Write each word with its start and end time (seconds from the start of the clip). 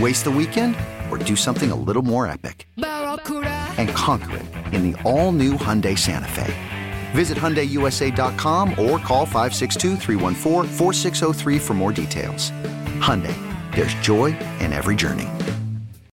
Waste 0.00 0.24
the 0.24 0.30
weekend 0.30 0.76
or 1.10 1.18
do 1.18 1.36
something 1.36 1.70
a 1.70 1.76
little 1.76 2.02
more 2.02 2.26
epic? 2.26 2.66
And 2.76 3.88
conquer 3.90 4.38
it 4.38 4.46
in 4.74 4.90
the 4.90 5.00
all 5.02 5.30
new 5.30 5.52
Hyundai 5.52 5.96
Santa 5.96 6.28
Fe. 6.28 6.52
Visit 7.12 7.38
HyundaiUSA.com 7.38 8.70
or 8.70 8.98
call 8.98 9.24
562 9.24 9.96
for 11.60 11.74
more 11.74 11.92
details. 11.92 12.50
Hyundai, 13.00 13.36
there's 13.74 13.94
joy 13.94 14.36
in 14.58 14.72
every 14.72 14.96
journey. 14.96 15.28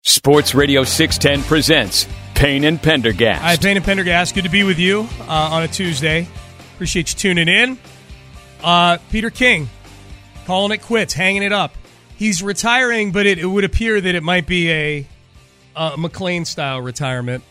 Sports 0.03 0.55
Radio 0.55 0.85
610 0.85 1.49
presents 1.49 2.07
Payne 2.35 2.65
and 2.65 2.83
Pendergast. 2.83 3.43
Hi, 3.43 3.57
Payne 3.57 3.77
and 3.79 3.85
Pendergast. 3.87 4.35
Good 4.35 4.45
to 4.45 4.51
be 4.51 4.63
with 4.63 4.79
you 4.79 5.09
uh, 5.23 5.49
on 5.53 5.63
a 5.63 5.69
Tuesday. 5.69 6.29
Appreciate 6.75 7.13
you 7.13 7.19
tuning 7.19 7.49
in. 7.49 7.79
Uh, 8.63 8.99
Peter 9.11 9.31
King 9.31 9.71
calling 10.45 10.73
it 10.73 10.83
quits, 10.83 11.15
hanging 11.15 11.43
it 11.43 11.53
up. 11.53 11.73
He's 12.21 12.43
retiring, 12.43 13.13
but 13.13 13.25
it, 13.25 13.39
it 13.39 13.47
would 13.47 13.65
appear 13.65 13.99
that 13.99 14.15
it 14.15 14.23
might 14.23 14.47
be 14.47 14.71
a, 14.71 15.07
a 15.75 15.93
McClain 15.93 16.47
style 16.47 16.79
retirement. 16.83 17.43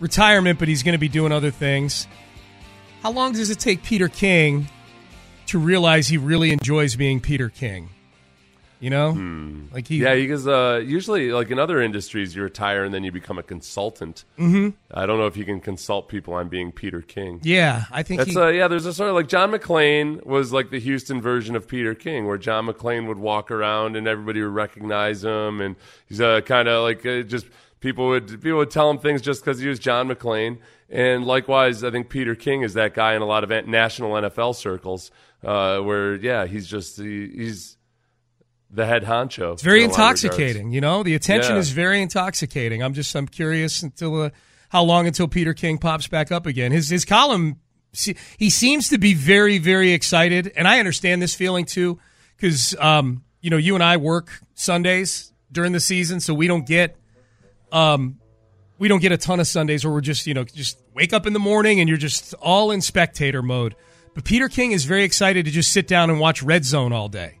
Retirement, 0.00 0.58
but 0.58 0.68
he's 0.68 0.82
going 0.82 0.92
to 0.92 0.98
be 0.98 1.08
doing 1.08 1.32
other 1.32 1.50
things. 1.50 2.06
How 3.00 3.10
long 3.10 3.32
does 3.32 3.48
it 3.48 3.58
take 3.58 3.82
Peter 3.82 4.08
King 4.08 4.68
to 5.46 5.58
realize 5.58 6.08
he 6.08 6.18
really 6.18 6.50
enjoys 6.50 6.94
being 6.94 7.20
Peter 7.20 7.48
King? 7.48 7.88
You 8.86 8.90
know, 8.90 9.14
Hmm. 9.14 9.62
like 9.74 9.88
he 9.88 9.96
Yeah, 9.96 10.14
because 10.14 10.46
uh, 10.46 10.80
usually, 10.86 11.32
like 11.32 11.50
in 11.50 11.58
other 11.58 11.82
industries, 11.82 12.36
you 12.36 12.44
retire 12.44 12.84
and 12.84 12.94
then 12.94 13.02
you 13.02 13.10
become 13.10 13.36
a 13.36 13.42
consultant. 13.42 14.22
Mhm. 14.38 14.74
I 14.94 15.06
don't 15.06 15.18
know 15.18 15.26
if 15.26 15.36
you 15.36 15.44
can 15.44 15.58
consult 15.58 16.08
people 16.08 16.34
on 16.34 16.46
being 16.48 16.70
Peter 16.70 17.00
King. 17.00 17.40
Yeah, 17.42 17.86
I 17.90 18.04
think 18.04 18.18
That's 18.20 18.30
he- 18.30 18.38
uh, 18.38 18.46
yeah. 18.46 18.68
There's 18.68 18.86
a 18.86 18.92
sort 18.94 19.08
of 19.10 19.16
like 19.16 19.26
John 19.26 19.50
McClain 19.50 20.24
was 20.24 20.52
like 20.52 20.70
the 20.70 20.78
Houston 20.78 21.20
version 21.20 21.56
of 21.56 21.66
Peter 21.66 21.96
King, 21.96 22.28
where 22.28 22.38
John 22.38 22.68
McClain 22.68 23.08
would 23.08 23.18
walk 23.18 23.50
around 23.50 23.96
and 23.96 24.06
everybody 24.06 24.40
would 24.40 24.54
recognize 24.54 25.24
him, 25.24 25.60
and 25.60 25.74
he's 26.08 26.20
uh, 26.20 26.40
kind 26.42 26.68
of 26.68 26.84
like 26.84 27.04
uh, 27.04 27.22
just 27.22 27.46
people 27.80 28.06
would 28.06 28.40
people 28.40 28.58
would 28.58 28.70
tell 28.70 28.88
him 28.88 28.98
things 28.98 29.20
just 29.20 29.44
because 29.44 29.58
he 29.58 29.66
was 29.66 29.80
John 29.80 30.08
McClain. 30.08 30.58
And 30.88 31.24
likewise, 31.26 31.82
I 31.82 31.90
think 31.90 32.08
Peter 32.08 32.36
King 32.36 32.62
is 32.62 32.74
that 32.74 32.94
guy 32.94 33.14
in 33.16 33.22
a 33.22 33.26
lot 33.26 33.42
of 33.42 33.50
national 33.66 34.12
NFL 34.12 34.54
circles, 34.54 35.10
uh, 35.42 35.80
where 35.80 36.14
yeah, 36.14 36.46
he's 36.46 36.68
just 36.68 36.98
he, 36.98 37.26
he's 37.34 37.75
the 38.70 38.84
head 38.86 39.04
honcho. 39.04 39.52
It's 39.54 39.62
very 39.62 39.84
in 39.84 39.90
a 39.90 39.92
lot 39.92 39.94
of 39.94 39.98
regards. 40.00 40.24
intoxicating. 40.24 40.72
You 40.72 40.80
know, 40.80 41.02
the 41.02 41.14
attention 41.14 41.54
Yeah. 41.54 41.60
is 41.60 41.70
very 41.70 42.00
intoxicating. 42.02 42.82
I'm 42.82 42.94
just 42.94 43.14
I'm 43.14 43.26
curious 43.28 43.82
until 43.82 44.22
uh, 44.22 44.30
how 44.70 44.82
long 44.82 45.06
until 45.06 45.28
Peter 45.28 45.54
King 45.54 45.78
pops 45.78 46.06
back 46.08 46.32
up 46.32 46.46
again. 46.46 46.72
His 46.72 46.88
his 46.88 47.04
column 47.04 47.60
he 48.36 48.50
seems 48.50 48.90
to 48.90 48.98
be 48.98 49.14
very 49.14 49.58
very 49.58 49.92
excited, 49.92 50.52
and 50.56 50.68
I 50.68 50.78
understand 50.80 51.22
this 51.22 51.34
feeling 51.34 51.64
too 51.64 51.98
because 52.36 52.74
um, 52.78 53.24
you 53.40 53.48
know 53.50 53.56
you 53.56 53.74
and 53.74 53.82
I 53.82 53.96
work 53.96 54.40
Sundays 54.54 55.32
during 55.50 55.72
the 55.72 55.80
season, 55.80 56.20
so 56.20 56.34
we 56.34 56.46
don't 56.46 56.66
get 56.66 56.96
um 57.72 58.18
we 58.78 58.88
don't 58.88 59.00
get 59.00 59.12
a 59.12 59.16
ton 59.16 59.40
of 59.40 59.46
Sundays 59.46 59.84
where 59.84 59.92
we're 59.94 60.00
just 60.02 60.26
you 60.26 60.34
know 60.34 60.44
just 60.44 60.78
wake 60.94 61.12
up 61.12 61.26
in 61.26 61.32
the 61.32 61.38
morning 61.38 61.80
and 61.80 61.88
you're 61.88 61.96
just 61.98 62.34
all 62.34 62.70
in 62.70 62.80
spectator 62.82 63.42
mode. 63.42 63.74
But 64.14 64.24
Peter 64.24 64.48
King 64.48 64.72
is 64.72 64.84
very 64.84 65.04
excited 65.04 65.44
to 65.46 65.50
just 65.50 65.72
sit 65.72 65.86
down 65.86 66.10
and 66.10 66.18
watch 66.20 66.42
Red 66.42 66.64
Zone 66.64 66.92
all 66.92 67.08
day 67.08 67.38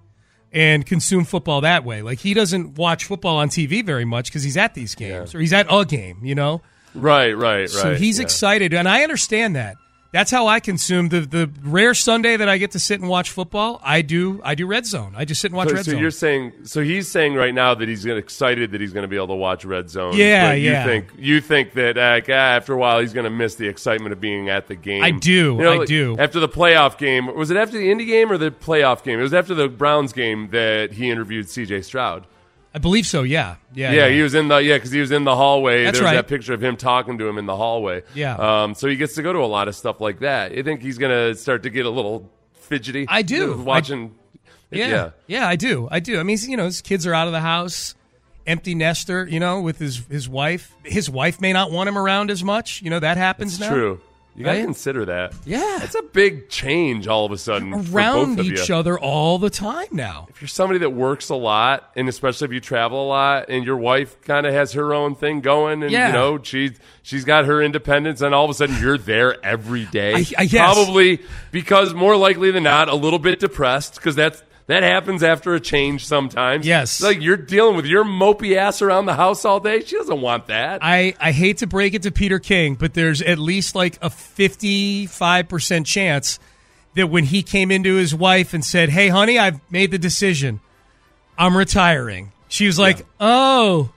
and 0.56 0.86
consume 0.86 1.24
football 1.26 1.60
that 1.60 1.84
way. 1.84 2.00
Like 2.00 2.18
he 2.18 2.32
doesn't 2.32 2.76
watch 2.78 3.04
football 3.04 3.36
on 3.36 3.50
TV 3.50 3.84
very 3.84 4.06
much 4.06 4.30
because 4.30 4.42
he's 4.42 4.56
at 4.56 4.72
these 4.72 4.94
games 4.94 5.34
or 5.34 5.40
he's 5.40 5.52
at 5.52 5.66
a 5.70 5.84
game, 5.84 6.20
you 6.22 6.34
know. 6.34 6.62
Right, 6.94 7.32
right, 7.32 7.60
right. 7.60 7.68
So 7.68 7.94
he's 7.94 8.18
yeah. 8.18 8.24
excited, 8.24 8.72
and 8.72 8.88
I 8.88 9.02
understand 9.02 9.54
that. 9.54 9.76
That's 10.16 10.30
how 10.30 10.46
I 10.46 10.60
consume 10.60 11.10
the 11.10 11.20
the 11.20 11.50
rare 11.62 11.92
Sunday 11.92 12.38
that 12.38 12.48
I 12.48 12.56
get 12.56 12.70
to 12.70 12.78
sit 12.78 13.00
and 13.00 13.08
watch 13.10 13.30
football. 13.30 13.78
I 13.84 14.00
do 14.00 14.40
I 14.42 14.54
do 14.54 14.66
Red 14.66 14.86
Zone. 14.86 15.12
I 15.14 15.26
just 15.26 15.42
sit 15.42 15.50
and 15.50 15.58
watch 15.58 15.68
so, 15.68 15.74
Red 15.74 15.84
so 15.84 15.90
Zone. 15.90 16.00
you're 16.00 16.10
saying 16.10 16.52
so 16.64 16.80
he's 16.80 17.06
saying 17.06 17.34
right 17.34 17.52
now 17.52 17.74
that 17.74 17.86
he's 17.86 18.06
excited 18.06 18.70
that 18.70 18.80
he's 18.80 18.94
going 18.94 19.02
to 19.04 19.08
be 19.08 19.16
able 19.16 19.26
to 19.26 19.34
watch 19.34 19.66
Red 19.66 19.90
Zone. 19.90 20.16
Yeah, 20.16 20.52
but 20.52 20.60
you 20.60 20.72
think 20.72 21.12
you 21.18 21.40
think 21.42 21.74
that 21.74 21.98
uh, 21.98 22.32
after 22.32 22.72
a 22.72 22.78
while 22.78 23.00
he's 23.00 23.12
going 23.12 23.24
to 23.24 23.30
miss 23.30 23.56
the 23.56 23.68
excitement 23.68 24.14
of 24.14 24.20
being 24.20 24.48
at 24.48 24.68
the 24.68 24.74
game. 24.74 25.04
I 25.04 25.10
do, 25.10 25.56
You 25.56 25.56
know, 25.56 25.72
I 25.74 25.76
like, 25.76 25.88
do. 25.88 26.16
After 26.18 26.40
the 26.40 26.48
playoff 26.48 26.96
game, 26.96 27.34
was 27.36 27.50
it 27.50 27.58
after 27.58 27.76
the 27.76 27.90
Indy 27.90 28.06
game 28.06 28.32
or 28.32 28.38
the 28.38 28.50
playoff 28.50 29.02
game? 29.04 29.18
It 29.18 29.22
was 29.22 29.34
after 29.34 29.54
the 29.54 29.68
Browns 29.68 30.14
game 30.14 30.48
that 30.50 30.92
he 30.92 31.10
interviewed 31.10 31.50
C.J. 31.50 31.82
Stroud. 31.82 32.26
I 32.76 32.78
believe 32.78 33.06
so. 33.06 33.22
Yeah, 33.22 33.56
yeah, 33.72 33.90
Yeah, 33.90 34.08
he 34.10 34.20
was 34.20 34.34
in 34.34 34.48
the 34.48 34.58
yeah 34.58 34.76
because 34.76 34.90
he 34.90 35.00
was 35.00 35.10
in 35.10 35.24
the 35.24 35.34
hallway. 35.34 35.84
That's 35.84 35.96
There's 35.98 36.04
right. 36.04 36.16
that 36.16 36.28
picture 36.28 36.52
of 36.52 36.62
him 36.62 36.76
talking 36.76 37.16
to 37.16 37.26
him 37.26 37.38
in 37.38 37.46
the 37.46 37.56
hallway. 37.56 38.02
Yeah. 38.14 38.34
Um, 38.34 38.74
so 38.74 38.86
he 38.86 38.96
gets 38.96 39.14
to 39.14 39.22
go 39.22 39.32
to 39.32 39.38
a 39.38 39.46
lot 39.46 39.66
of 39.66 39.74
stuff 39.74 39.98
like 39.98 40.18
that. 40.18 40.52
I 40.52 40.60
think 40.60 40.82
he's 40.82 40.98
going 40.98 41.10
to 41.10 41.34
start 41.40 41.62
to 41.62 41.70
get 41.70 41.86
a 41.86 41.90
little 41.90 42.30
fidgety. 42.52 43.06
I 43.08 43.22
do. 43.22 43.56
watching. 43.56 44.14
Yeah. 44.70 44.88
yeah. 44.88 45.10
yeah, 45.26 45.48
I 45.48 45.56
do. 45.56 45.88
I 45.90 46.00
do. 46.00 46.20
I 46.20 46.22
mean, 46.22 46.36
you 46.42 46.58
know, 46.58 46.66
his 46.66 46.82
kids 46.82 47.06
are 47.06 47.14
out 47.14 47.28
of 47.28 47.32
the 47.32 47.40
house, 47.40 47.94
empty 48.46 48.74
nester. 48.74 49.26
You 49.26 49.40
know, 49.40 49.62
with 49.62 49.78
his 49.78 50.04
his 50.10 50.28
wife. 50.28 50.74
His 50.84 51.08
wife 51.08 51.40
may 51.40 51.54
not 51.54 51.70
want 51.70 51.88
him 51.88 51.96
around 51.96 52.30
as 52.30 52.44
much. 52.44 52.82
You 52.82 52.90
know, 52.90 53.00
that 53.00 53.16
happens 53.16 53.52
It's 53.52 53.60
now. 53.60 53.70
true. 53.70 54.00
You 54.36 54.44
got 54.44 54.52
to 54.52 54.58
Right? 54.58 54.64
consider 54.64 55.04
that. 55.06 55.32
Yeah. 55.46 55.82
It's 55.82 55.94
a 55.94 56.02
big 56.02 56.50
change 56.50 57.08
all 57.08 57.24
of 57.24 57.32
a 57.32 57.38
sudden. 57.38 57.70
for 57.72 57.78
both 57.78 57.94
Around 57.94 58.38
of 58.40 58.46
each 58.46 58.68
you. 58.68 58.76
other 58.76 58.98
all 58.98 59.38
the 59.38 59.48
time 59.48 59.86
now. 59.92 60.26
If 60.28 60.42
you're 60.42 60.48
somebody 60.48 60.78
that 60.80 60.90
works 60.90 61.30
a 61.30 61.34
lot, 61.34 61.90
and 61.96 62.06
especially 62.08 62.44
if 62.46 62.52
you 62.52 62.60
travel 62.60 63.02
a 63.06 63.08
lot, 63.08 63.46
and 63.48 63.64
your 63.64 63.78
wife 63.78 64.20
kind 64.22 64.44
of 64.46 64.52
has 64.52 64.74
her 64.74 64.92
own 64.92 65.14
thing 65.14 65.40
going, 65.40 65.82
and 65.82 65.90
Yeah. 65.90 66.08
you 66.08 66.12
know 66.12 66.38
she 66.42 66.72
she's 67.02 67.24
got 67.24 67.46
her 67.46 67.62
independence, 67.62 68.20
and 68.20 68.34
all 68.34 68.44
of 68.44 68.50
a 68.50 68.54
sudden 68.54 68.76
you're 68.80 68.98
there 68.98 69.42
every 69.44 69.86
day. 69.86 70.12
I- 70.14 70.26
I- 70.38 70.42
yes. 70.42 70.74
Probably 70.74 71.20
because 71.50 71.94
more 71.94 72.16
likely 72.16 72.50
than 72.50 72.64
not, 72.64 72.88
a 72.90 72.94
little 72.94 73.18
bit 73.18 73.40
depressed 73.40 73.94
because 73.94 74.16
that's 74.16 74.42
that 74.66 74.82
happens 74.82 75.22
after 75.22 75.54
a 75.54 75.60
change 75.60 76.06
sometimes. 76.06 76.66
Yes. 76.66 77.00
like 77.00 77.20
you're 77.20 77.36
dealing 77.36 77.76
with 77.76 77.86
your 77.86 78.04
mopey 78.04 78.56
ass 78.56 78.82
around 78.82 79.06
the 79.06 79.14
house 79.14 79.44
all 79.44 79.60
day. 79.60 79.80
She 79.84 79.96
doesn't 79.96 80.20
want 80.20 80.48
that. 80.48 80.80
I, 80.82 81.14
I 81.20 81.32
hate 81.32 81.58
to 81.58 81.66
break 81.66 81.94
it 81.94 82.02
to 82.02 82.10
Peter 82.10 82.38
King, 82.38 82.74
but 82.74 82.94
there's 82.94 83.22
at 83.22 83.38
least 83.38 83.74
like 83.74 83.96
a 84.02 84.08
55% 84.10 85.86
chance 85.86 86.38
that 86.94 87.08
when 87.08 87.24
he 87.24 87.42
came 87.42 87.70
into 87.70 87.94
his 87.94 88.14
wife 88.14 88.54
and 88.54 88.64
said, 88.64 88.88
Hey, 88.88 89.08
honey, 89.08 89.38
I've 89.38 89.60
made 89.70 89.90
the 89.90 89.98
decision. 89.98 90.60
I'm 91.38 91.56
retiring. 91.56 92.32
She 92.48 92.66
was 92.66 92.78
like, 92.78 93.04
Oh, 93.20 93.92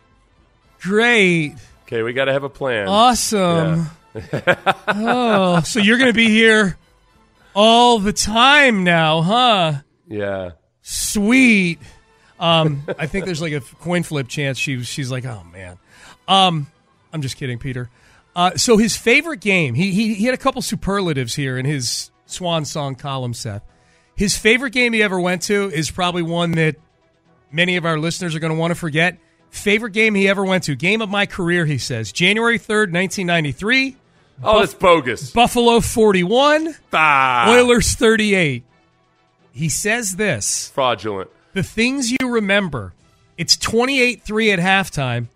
great. 0.81 1.55
okay, 1.83 2.03
we 2.03 2.13
got 2.13 2.25
to 2.25 2.33
have 2.33 2.43
a 2.43 2.49
plan. 2.49 2.87
Awesome. 2.87 3.87
oh, 4.87 5.61
so 5.61 5.79
you're 5.79 5.97
going 5.97 6.09
to 6.11 6.15
be 6.15 6.29
here 6.29 6.77
all 7.55 7.99
the 7.99 8.13
time 8.13 8.83
now, 8.83 9.21
huh? 9.21 9.73
Yeah. 10.07 10.51
Sweet. 10.91 11.79
Um, 12.39 12.81
I 12.97 13.05
think 13.05 13.25
there's 13.25 13.41
like 13.43 13.53
a 13.53 13.59
coin 13.61 14.01
flip 14.01 14.27
chance. 14.27 14.57
She 14.57 14.81
she's 14.83 15.11
like, 15.11 15.23
oh 15.23 15.43
man. 15.53 15.77
Um, 16.27 16.65
I'm 17.13 17.21
just 17.21 17.37
kidding, 17.37 17.59
Peter. 17.59 17.89
Uh, 18.35 18.55
so 18.57 18.77
his 18.77 18.97
favorite 18.97 19.39
game. 19.39 19.75
He, 19.75 19.91
he 19.91 20.15
he 20.15 20.25
had 20.25 20.33
a 20.33 20.37
couple 20.37 20.63
superlatives 20.63 21.35
here 21.35 21.59
in 21.59 21.65
his 21.65 22.09
swan 22.25 22.65
song 22.65 22.95
column, 22.95 23.35
Seth. 23.35 23.61
His 24.15 24.35
favorite 24.35 24.71
game 24.73 24.93
he 24.93 25.03
ever 25.03 25.19
went 25.19 25.43
to 25.43 25.69
is 25.69 25.91
probably 25.91 26.23
one 26.23 26.51
that 26.53 26.77
many 27.51 27.75
of 27.77 27.85
our 27.85 27.99
listeners 27.99 28.33
are 28.35 28.39
going 28.39 28.53
to 28.53 28.59
want 28.59 28.71
to 28.71 28.75
forget. 28.75 29.19
Favorite 29.51 29.93
game 29.93 30.15
he 30.15 30.27
ever 30.27 30.43
went 30.43 30.63
to, 30.65 30.75
game 30.75 31.01
of 31.03 31.09
my 31.09 31.27
career, 31.27 31.65
he 31.65 31.77
says. 31.77 32.11
January 32.11 32.57
3rd, 32.57 32.91
1993. 32.93 33.95
Oh, 34.43 34.59
that's 34.59 34.73
bogus. 34.73 35.31
Buffalo 35.31 35.79
41, 35.81 36.75
Ah, 36.93 37.51
Oilers 37.51 37.93
38. 37.93 38.63
He 39.51 39.69
says 39.69 40.15
this 40.15 40.69
fraudulent. 40.69 41.29
the 41.53 41.63
things 41.63 42.11
you 42.11 42.17
remember. 42.29 42.93
It's 43.37 43.55
28 43.57 44.23
3 44.23 44.51
at 44.51 44.59
halftime, 44.59 45.27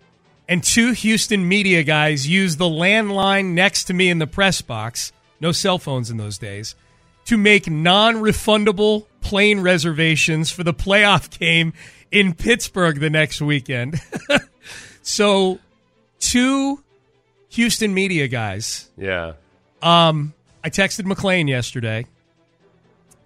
and 0.48 0.62
two 0.62 0.92
Houston 0.92 1.48
media 1.48 1.82
guys 1.82 2.26
use 2.26 2.56
the 2.56 2.64
landline 2.66 3.54
next 3.54 3.84
to 3.84 3.94
me 3.94 4.10
in 4.10 4.18
the 4.18 4.26
press 4.26 4.60
box. 4.62 5.12
No 5.40 5.52
cell 5.52 5.78
phones 5.78 6.10
in 6.10 6.16
those 6.16 6.38
days. 6.38 6.74
To 7.26 7.38
make 7.38 7.68
non 7.70 8.16
refundable 8.16 9.06
plane 9.22 9.60
reservations 9.60 10.50
for 10.50 10.62
the 10.62 10.74
playoff 10.74 11.38
game 11.38 11.72
in 12.10 12.34
Pittsburgh 12.34 13.00
the 13.00 13.08
next 13.10 13.40
weekend. 13.40 14.00
so, 15.02 15.58
two 16.20 16.82
Houston 17.50 17.94
media 17.94 18.28
guys 18.28 18.90
Yeah. 18.98 19.32
um, 19.82 20.34
I 20.62 20.68
texted 20.70 21.04
McClain 21.06 21.48
yesterday, 21.48 22.06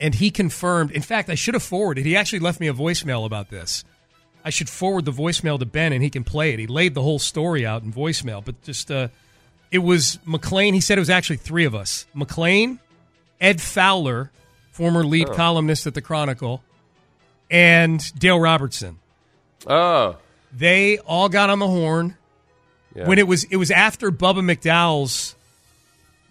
and 0.01 0.15
he 0.15 0.31
confirmed. 0.31 0.91
In 0.93 1.03
fact, 1.03 1.29
I 1.29 1.35
should 1.35 1.55
have 1.55 1.63
forwarded. 1.63 2.05
He 2.07 2.17
actually 2.17 2.39
left 2.41 2.61
me 2.61 2.69
a 2.69 2.75
voicemail 2.75 3.25
about 3.27 3.51
this. 3.51 3.85
I 4.45 4.51
should 4.51 4.69
forward 4.69 5.05
the 5.05 5.13
voicemail 5.13 5.59
to 5.59 5.67
Ben, 5.67 5.93
and 5.93 6.03
he 6.03 6.11
can 6.11 6.25
play 6.25 6.53
it. 6.53 6.59
He 6.59 6.67
laid 6.67 6.95
the 6.95 7.03
whole 7.03 7.19
story 7.19 7.67
out 7.67 7.83
in 7.83 7.93
voicemail, 7.93 8.45
but 8.45 8.63
just 8.63 8.91
uh, 8.91 9.09
it 9.71 9.79
was 9.79 10.19
McClain. 10.27 10.73
He 10.75 10.81
said 10.81 10.97
it 10.97 11.01
was 11.01 11.11
actually 11.11 11.37
three 11.39 11.65
of 11.65 11.75
us: 11.75 12.07
McClain, 12.15 12.79
Ed 13.41 13.61
Fowler, 13.61 14.31
former 14.71 15.05
lead 15.05 15.29
columnist 15.33 15.87
at 15.87 15.95
the 15.95 16.01
Chronicle, 16.01 16.63
and 17.51 18.01
Dale 18.19 18.39
Robertson. 18.41 18.99
Oh. 19.67 20.17
They 20.57 20.99
all 20.99 21.29
got 21.29 21.51
on 21.51 21.59
the 21.59 21.67
horn 21.67 22.17
Yeah. 22.95 23.07
when 23.07 23.19
it 23.19 23.27
was 23.27 23.45
it 23.45 23.57
was 23.57 23.71
after 23.71 24.11
Bubba 24.11 24.41
McDowell's 24.41 25.37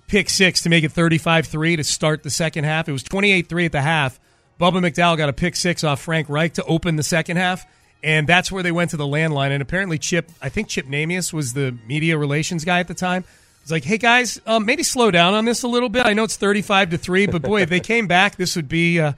pick 0.08 0.30
six 0.30 0.62
to 0.64 0.70
make 0.70 0.84
it 0.84 0.94
35-3 0.94 1.78
to 1.78 1.84
start 1.84 2.24
the 2.24 2.30
second 2.30 2.64
half. 2.64 2.88
It 2.88 2.94
was 2.94 3.04
28-3 3.04 3.66
at 3.66 3.72
the 3.74 3.82
half. 3.82 4.20
Bubba 4.60 4.82
McDowell 4.82 5.18
got 5.18 5.30
a 5.30 5.34
pick 5.34 5.56
six 5.56 5.84
off 5.84 6.02
Frank 6.02 6.30
Reich 6.30 6.54
to 6.54 6.64
open 6.64 6.96
the 6.96 7.04
second 7.04 7.38
half, 7.38 7.66
and 8.02 8.26
that's 8.26 8.52
where 8.52 8.64
they 8.64 8.72
went 8.72 8.92
to 8.92 8.98
the 8.98 9.06
landline. 9.06 9.52
And 9.52 9.62
apparently, 9.62 10.00
Chip, 10.00 10.32
I 10.42 10.50
think 10.50 10.68
Chip 10.68 10.88
Namias 10.88 11.32
was 11.32 11.54
the 11.54 11.78
media 11.88 12.18
relations 12.18 12.66
guy 12.66 12.80
at 12.80 12.88
the 12.88 12.96
time. 12.96 13.24
Was 13.62 13.72
like, 13.72 13.84
hey 13.84 13.98
guys, 13.98 14.40
um, 14.48 14.66
maybe 14.66 14.82
slow 14.82 15.12
down 15.12 15.34
on 15.34 15.46
this 15.46 15.64
a 15.64 15.68
little 15.68 15.90
bit. 15.90 16.06
I 16.06 16.14
know 16.14 16.24
it's 16.24 16.38
35 16.38 16.92
to 16.92 16.98
three, 16.98 17.28
but 17.28 17.42
boy, 17.42 17.62
if 17.62 17.70
they 17.70 17.80
came 17.82 18.08
back, 18.08 18.38
this 18.38 18.56
would 18.56 18.70
be 18.70 19.00
uh, 19.00 19.12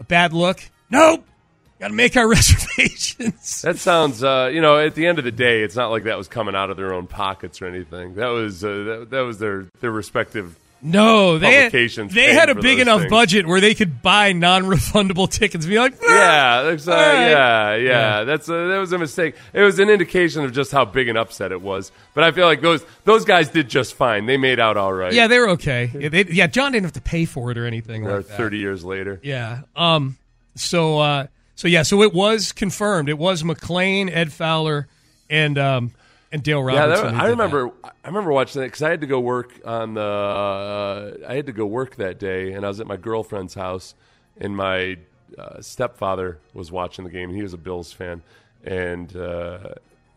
a 0.00 0.04
bad 0.04 0.32
look. 0.32 0.62
Nope, 0.90 1.24
got 1.80 1.88
to 1.88 1.94
make 1.94 2.16
our 2.16 2.28
reservations. 2.78 3.62
That 3.62 3.78
sounds, 3.78 4.22
uh, 4.22 4.50
you 4.52 4.60
know, 4.60 4.78
at 4.78 4.94
the 4.94 5.06
end 5.06 5.18
of 5.18 5.24
the 5.24 5.32
day, 5.32 5.62
it's 5.62 5.76
not 5.76 5.90
like 5.90 6.04
that 6.04 6.16
was 6.18 6.28
coming 6.28 6.54
out 6.54 6.70
of 6.70 6.76
their 6.76 6.92
own 6.94 7.06
pockets 7.06 7.60
or 7.60 7.66
anything. 7.66 8.14
That 8.14 8.28
was 8.28 8.64
uh, 8.64 8.68
that, 8.68 9.06
that 9.10 9.20
was 9.20 9.38
their 9.38 9.66
their 9.80 9.90
respective. 9.90 10.56
No, 10.82 11.36
they 11.38 11.64
had, 11.64 11.72
they 12.08 12.32
had 12.32 12.48
a 12.48 12.54
big 12.54 12.78
enough 12.78 13.00
things. 13.00 13.10
budget 13.10 13.46
where 13.46 13.60
they 13.60 13.74
could 13.74 14.00
buy 14.00 14.32
non-refundable 14.32 15.28
tickets 15.30 15.66
and 15.66 15.70
be 15.70 15.78
like, 15.78 15.92
"Ah!" 16.02 16.08
Yeah, 16.08 16.58
uh, 16.62 16.70
right. 16.70 16.76
yeah, 16.86 17.74
yeah, 17.74 17.76
Yeah. 17.76 18.24
That's 18.24 18.48
a, 18.48 18.52
that 18.68 18.78
was 18.78 18.90
a 18.92 18.96
mistake. 18.96 19.34
It 19.52 19.60
was 19.60 19.78
an 19.78 19.90
indication 19.90 20.42
of 20.42 20.52
just 20.54 20.72
how 20.72 20.86
big 20.86 21.08
an 21.08 21.18
upset 21.18 21.52
it 21.52 21.60
was. 21.60 21.92
But 22.14 22.24
I 22.24 22.30
feel 22.30 22.46
like 22.46 22.62
those 22.62 22.82
those 23.04 23.26
guys 23.26 23.50
did 23.50 23.68
just 23.68 23.92
fine. 23.92 24.24
They 24.24 24.38
made 24.38 24.58
out 24.58 24.78
all 24.78 24.92
right. 24.94 25.12
yeah, 25.12 25.26
they 25.26 25.38
were 25.38 25.50
okay. 25.50 25.90
Yeah, 25.92 26.08
they, 26.08 26.24
yeah, 26.24 26.46
John 26.46 26.72
didn't 26.72 26.84
have 26.86 26.94
to 26.94 27.02
pay 27.02 27.26
for 27.26 27.50
it 27.50 27.58
or 27.58 27.66
anything 27.66 28.06
Uh, 28.08 28.16
like 28.16 28.28
that. 28.28 28.36
Thirty 28.38 28.56
years 28.56 28.82
later. 28.82 29.20
Yeah. 29.22 29.60
Um. 29.76 30.16
So. 30.54 30.98
Uh. 30.98 31.26
So 31.60 31.68
yeah. 31.68 31.82
So 31.82 32.00
it 32.00 32.14
was 32.14 32.52
confirmed. 32.52 33.10
It 33.10 33.18
was 33.18 33.42
McClain, 33.42 34.10
Ed 34.10 34.32
Fowler, 34.32 34.88
and 35.28 35.58
um 35.58 35.92
and 36.32 36.42
Dale 36.42 36.62
Robertson. 36.62 37.04
Yeah, 37.04 37.12
that, 37.12 37.20
I 37.20 37.26
remember. 37.26 37.70
I 37.84 38.08
remember 38.08 38.32
watching 38.32 38.62
that 38.62 38.68
because 38.68 38.80
I 38.80 38.88
had 38.88 39.02
to 39.02 39.06
go 39.06 39.20
work 39.20 39.60
on 39.66 39.92
the. 39.92 40.00
Uh, 40.00 41.16
I 41.28 41.34
had 41.34 41.44
to 41.44 41.52
go 41.52 41.66
work 41.66 41.96
that 41.96 42.18
day, 42.18 42.54
and 42.54 42.64
I 42.64 42.68
was 42.68 42.80
at 42.80 42.86
my 42.86 42.96
girlfriend's 42.96 43.52
house, 43.52 43.94
and 44.38 44.56
my 44.56 44.96
uh, 45.38 45.60
stepfather 45.60 46.38
was 46.54 46.72
watching 46.72 47.04
the 47.04 47.10
game. 47.10 47.28
and 47.28 47.36
He 47.36 47.42
was 47.42 47.52
a 47.52 47.58
Bills 47.58 47.92
fan, 47.92 48.22
and 48.64 49.14
uh, 49.14 49.74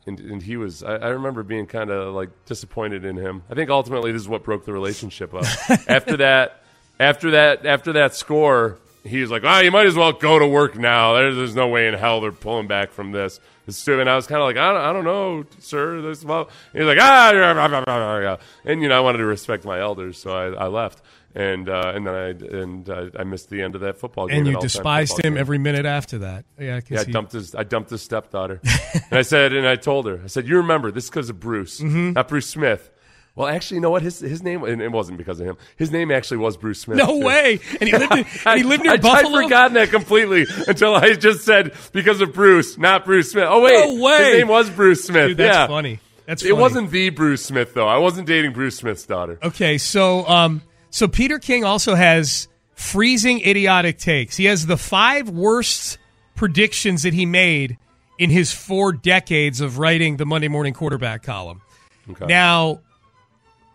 and, 0.08 0.22
and 0.22 0.42
he 0.42 0.56
was. 0.56 0.82
I, 0.82 0.96
I 0.96 1.08
remember 1.10 1.44
being 1.44 1.66
kind 1.66 1.90
of 1.90 2.16
like 2.16 2.30
disappointed 2.46 3.04
in 3.04 3.18
him. 3.18 3.44
I 3.50 3.54
think 3.54 3.70
ultimately 3.70 4.14
this 4.14 4.22
is 4.22 4.30
what 4.30 4.46
broke 4.46 4.64
the 4.64 4.72
relationship 4.72 5.34
up. 5.34 5.44
after 5.90 6.16
that, 6.16 6.64
after 7.02 7.32
that, 7.32 7.66
after 7.66 7.92
that 7.92 8.16
score, 8.16 8.78
he 9.04 9.22
was 9.22 9.30
like, 9.32 9.44
"Ah, 9.46 9.60
you 9.60 9.72
might 9.72 9.86
as 9.86 9.96
well 9.96 10.12
go 10.14 10.40
to 10.40 10.48
work 10.48 10.78
now. 10.78 11.14
There's, 11.14 11.36
there's 11.36 11.56
no 11.56 11.68
way 11.68 11.88
in 11.88 11.94
hell 11.94 12.22
they're 12.22 12.32
pulling 12.32 12.68
back 12.68 12.92
from 12.92 13.12
this." 13.12 13.40
And 13.88 14.10
I 14.10 14.16
was 14.18 14.28
kind 14.28 14.42
of 14.42 14.46
like, 14.48 14.58
I 14.58 14.74
don't, 14.74 14.82
I 14.82 14.92
don't 14.92 15.06
know, 15.06 15.46
sir. 15.60 16.02
This 16.02 16.26
well, 16.26 16.50
he's 16.74 16.84
like, 16.84 16.98
ah, 17.00 17.32
blah, 17.34 17.54
blah, 17.54 17.68
blah, 17.70 17.84
blah, 17.86 18.20
blah." 18.20 18.38
and 18.66 18.82
you 18.82 18.90
know, 18.90 18.98
I 18.98 19.00
wanted 19.00 19.20
to 19.20 19.26
respect 19.26 19.64
my 19.66 19.80
elders, 19.80 20.18
so 20.18 20.32
I, 20.32 20.66
I 20.66 20.68
left, 20.68 21.02
and 21.34 21.70
uh, 21.70 21.94
and 21.96 22.06
then 22.06 22.14
I 22.14 22.28
and 22.58 22.90
I, 22.90 23.22
I 23.22 23.24
missed 23.24 23.50
the 23.50 23.62
end 23.62 23.76
of 23.76 23.82
that 23.82 23.98
football 24.00 24.28
game. 24.28 24.40
And 24.40 24.48
you 24.48 24.60
despised 24.60 25.18
him 25.24 25.34
game. 25.34 25.38
every 25.38 25.58
minute 25.60 25.86
after 25.86 26.18
that. 26.20 26.44
Yeah. 26.60 26.82
Yeah, 26.90 27.00
I 27.00 27.04
he- 27.06 27.12
dumped 27.14 27.32
his. 27.32 27.56
I 27.56 27.64
dumped 27.64 27.90
his 27.90 28.02
stepdaughter, 28.02 28.60
and 28.94 29.20
I 29.20 29.22
said, 29.22 29.54
and 29.54 29.66
I 29.66 29.78
told 29.78 30.08
her, 30.08 30.20
I 30.24 30.28
said, 30.28 30.46
you 30.48 30.58
remember 30.58 30.92
this 30.92 31.10
because 31.10 31.30
of 31.30 31.40
Bruce, 31.40 31.80
Mm-hmm. 31.80 32.14
not 32.14 32.28
Bruce 32.28 32.48
Smith. 32.50 32.90
Well, 33.36 33.48
actually, 33.48 33.76
you 33.76 33.82
know 33.82 33.90
what? 33.90 34.04
His 34.04 34.20
his 34.20 34.44
name, 34.44 34.64
and 34.64 34.80
it 34.80 34.92
wasn't 34.92 35.18
because 35.18 35.40
of 35.40 35.48
him. 35.48 35.58
His 35.76 35.92
name 35.92 36.12
actually 36.12 36.38
was 36.38 36.56
Bruce 36.56 36.82
Smith. 36.82 36.98
No 37.00 37.08
too. 37.20 37.26
way. 37.26 37.60
And 37.80 37.90
he 37.90 37.98
lived. 37.98 38.12
In, 38.12 38.26
and 38.46 38.58
he 38.58 38.64
lived 38.64 38.84
near 38.84 38.94
I, 38.94 38.98
Buffalo. 38.98 39.40
I'd 39.40 39.44
forgotten 39.46 39.74
that 39.74 39.90
completely 39.90 40.46
until 40.68 40.96
I 40.96 41.14
just 41.14 41.44
said 41.44 41.74
because 41.94 42.22
of 42.22 42.32
Bruce, 42.34 42.78
not 42.78 43.06
Bruce 43.06 43.32
Smith. 43.32 43.46
Oh 43.48 43.62
wait, 43.64 43.96
No 43.98 44.04
way. 44.04 44.24
his 44.26 44.38
name 44.40 44.48
was 44.50 44.70
Bruce 44.70 45.04
Smith. 45.06 45.30
Dude, 45.30 45.38
that's 45.38 45.56
yeah. 45.56 45.68
funny. 45.68 46.00
That's 46.28 46.44
It 46.44 46.56
wasn't 46.56 46.92
the 46.92 47.10
Bruce 47.10 47.44
Smith 47.44 47.74
though. 47.74 47.88
I 47.88 47.98
wasn't 47.98 48.28
dating 48.28 48.54
Bruce 48.54 48.78
Smith's 48.78 49.06
daughter. 49.06 49.40
Okay, 49.42 49.80
so 49.80 50.28
um, 50.28 50.62
so 50.92 51.08
Peter 51.08 51.40
King 51.40 51.64
also 51.64 51.96
has 51.96 52.48
freezing 52.76 53.42
idiotic 53.42 53.98
takes. 53.98 54.38
He 54.38 54.46
has 54.46 54.68
the 54.68 54.78
five 54.78 55.28
worst 55.30 55.98
predictions 56.36 57.02
that 57.04 57.14
he 57.14 57.26
made 57.26 57.78
in 58.20 58.30
his 58.30 58.54
four 58.54 58.94
decades 58.94 59.60
of 59.60 59.80
writing 59.80 60.18
the 60.18 60.26
Monday 60.26 60.48
Morning 60.48 60.74
Quarterback 60.74 61.24
column. 61.24 61.62
Okay. 62.10 62.26
Now, 62.28 62.82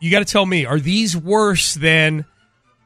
you 0.00 0.10
got 0.10 0.20
to 0.20 0.24
tell 0.24 0.46
me, 0.46 0.64
are 0.64 0.78
these 0.80 1.16
worse 1.16 1.74
than 1.74 2.24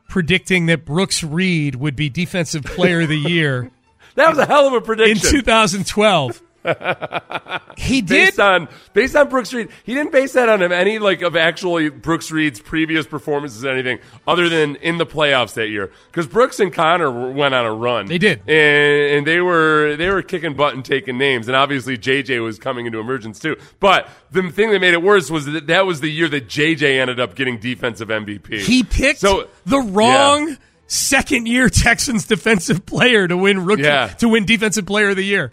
predicting 0.09 0.67
that 0.67 0.85
Brooks 0.85 1.23
Reed 1.23 1.77
would 1.77 1.97
be 1.97 2.09
Defensive 2.09 2.65
Player 2.65 3.03
of 3.03 3.09
the 3.09 3.19
Year 3.19 3.71
that 4.15 4.29
was 4.29 4.39
a 4.39 4.47
hell 4.47 4.67
of 4.67 4.75
a 4.75 4.81
prediction 4.81 5.27
in 5.27 5.41
2012? 5.41 6.43
he 7.77 8.01
did. 8.01 8.09
based 8.09 8.41
on 8.41 8.69
based 8.93 9.17
on 9.17 9.29
Brooks 9.29 9.53
Reed. 9.53 9.69
He 9.85 9.95
didn't 9.95 10.13
base 10.13 10.33
that 10.35 10.49
on 10.49 10.63
any 10.73 10.99
like 10.99 11.23
of 11.23 11.37
actually 11.37 11.89
Brooks 11.89 12.31
Reed's 12.31 12.61
previous 12.61 13.07
performances 13.07 13.65
or 13.65 13.71
anything 13.71 13.99
other 14.27 14.49
than 14.49 14.77
in 14.77 14.99
the 14.99 15.07
playoffs 15.07 15.55
that 15.55 15.69
year. 15.69 15.91
Because 16.07 16.27
Brooks 16.27 16.61
and 16.61 16.73
Connor 16.73 17.33
went 17.33 17.55
on 17.55 17.65
a 17.65 17.73
run. 17.73 18.07
They 18.07 18.19
did. 18.19 18.41
and, 18.49 19.19
and 19.19 19.27
they 19.27 19.41
were 19.41 19.97
they 19.97 20.09
were 20.11 20.23
kicking 20.23 20.55
butt 20.55 20.75
and 20.75 20.85
taking 20.85 21.19
names. 21.19 21.49
And 21.49 21.57
obviously 21.57 21.99
JJ 21.99 22.43
was 22.43 22.59
coming 22.59 22.87
into 22.87 23.01
emergence 23.01 23.39
too. 23.39 23.57
But 23.81 24.09
the 24.31 24.49
thing 24.51 24.71
that 24.71 24.81
made 24.81 24.95
it 24.95 25.03
worse 25.03 25.31
was 25.31 25.47
that 25.47 25.67
that 25.67 25.87
was 25.87 26.01
the 26.01 26.11
year 26.11 26.29
that 26.29 26.47
JJ 26.49 27.01
ended 27.01 27.21
up 27.21 27.35
getting 27.35 27.59
defensive 27.59 28.09
MVP. 28.09 28.61
He 28.61 28.83
picked 28.85 29.21
So- 29.21 29.49
the 29.67 29.79
wrong 29.81 30.57
second 30.87 31.47
year 31.47 31.71
Texans 31.71 32.27
defensive 32.27 32.85
player 32.85 33.27
to 33.27 33.37
win 33.37 33.65
rookie 33.65 33.83
Yeah. 33.83 34.09
to 34.09 34.29
win 34.29 34.45
defensive 34.45 34.85
player 34.87 35.11
of 35.11 35.17
the 35.17 35.25
year. 35.25 35.51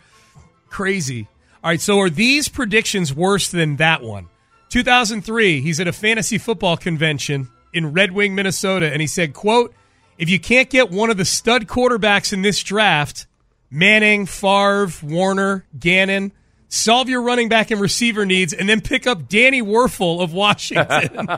Crazy. 0.70 1.28
All 1.64 1.72
right, 1.72 1.82
so 1.82 2.00
are 2.00 2.10
these 2.10 2.48
predictions 2.48 3.14
worse 3.14 3.50
than 3.50 3.76
that 3.78 4.02
one? 4.02 4.30
2003, 4.70 5.62
he's 5.62 5.80
at 5.80 5.88
a 5.88 5.94
fantasy 5.94 6.38
football 6.38 6.78
convention 6.78 7.50
in 7.74 7.92
Red 7.92 8.12
Wing, 8.12 8.36
Minnesota, 8.36 8.92
and 8.92 9.02
he 9.02 9.08
said, 9.08 9.34
quote, 9.34 9.74
if 10.18 10.30
you 10.30 10.40
can't 10.40 10.70
get 10.70 10.92
one 10.92 11.10
of 11.10 11.18
the 11.18 11.26
stud 11.26 11.68
quarterbacks 11.68 12.34
in 12.34 12.42
this 12.42 12.62
draft, 12.62 13.26
Manning, 13.72 14.26
Favre, 14.26 14.90
Warner, 15.04 15.66
Gannon, 15.78 16.32
solve 16.70 17.10
your 17.10 17.22
running 17.22 17.50
back 17.50 17.72
and 17.72 17.82
receiver 17.82 18.26
needs, 18.26 18.54
and 18.54 18.70
then 18.70 18.80
pick 18.80 19.06
up 19.06 19.28
Danny 19.28 19.62
Wuerffel 19.62 20.22
of 20.22 20.34
Washington. 20.34 21.26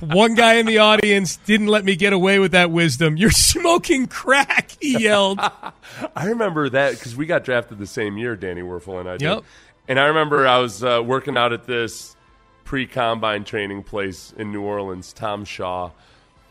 One 0.00 0.34
guy 0.34 0.54
in 0.54 0.66
the 0.66 0.78
audience 0.78 1.36
didn't 1.36 1.68
let 1.68 1.84
me 1.84 1.96
get 1.96 2.12
away 2.12 2.38
with 2.38 2.52
that 2.52 2.70
wisdom. 2.70 3.16
You're 3.16 3.30
smoking 3.30 4.08
crack, 4.08 4.72
he 4.80 4.98
yelled. 4.98 5.38
I 5.40 6.26
remember 6.26 6.68
that 6.70 6.92
because 6.92 7.16
we 7.16 7.26
got 7.26 7.44
drafted 7.44 7.78
the 7.78 7.86
same 7.86 8.18
year, 8.18 8.36
Danny 8.36 8.62
Wuerffel 8.62 9.00
and 9.00 9.08
I 9.08 9.16
did. 9.16 9.22
Yep. 9.22 9.44
And 9.88 10.00
I 10.00 10.06
remember 10.06 10.46
I 10.46 10.58
was 10.58 10.82
uh, 10.82 11.02
working 11.04 11.36
out 11.36 11.52
at 11.52 11.64
this 11.64 12.16
pre-combine 12.64 13.44
training 13.44 13.84
place 13.84 14.34
in 14.36 14.52
New 14.52 14.62
Orleans, 14.62 15.12
Tom 15.12 15.44
Shaw, 15.44 15.90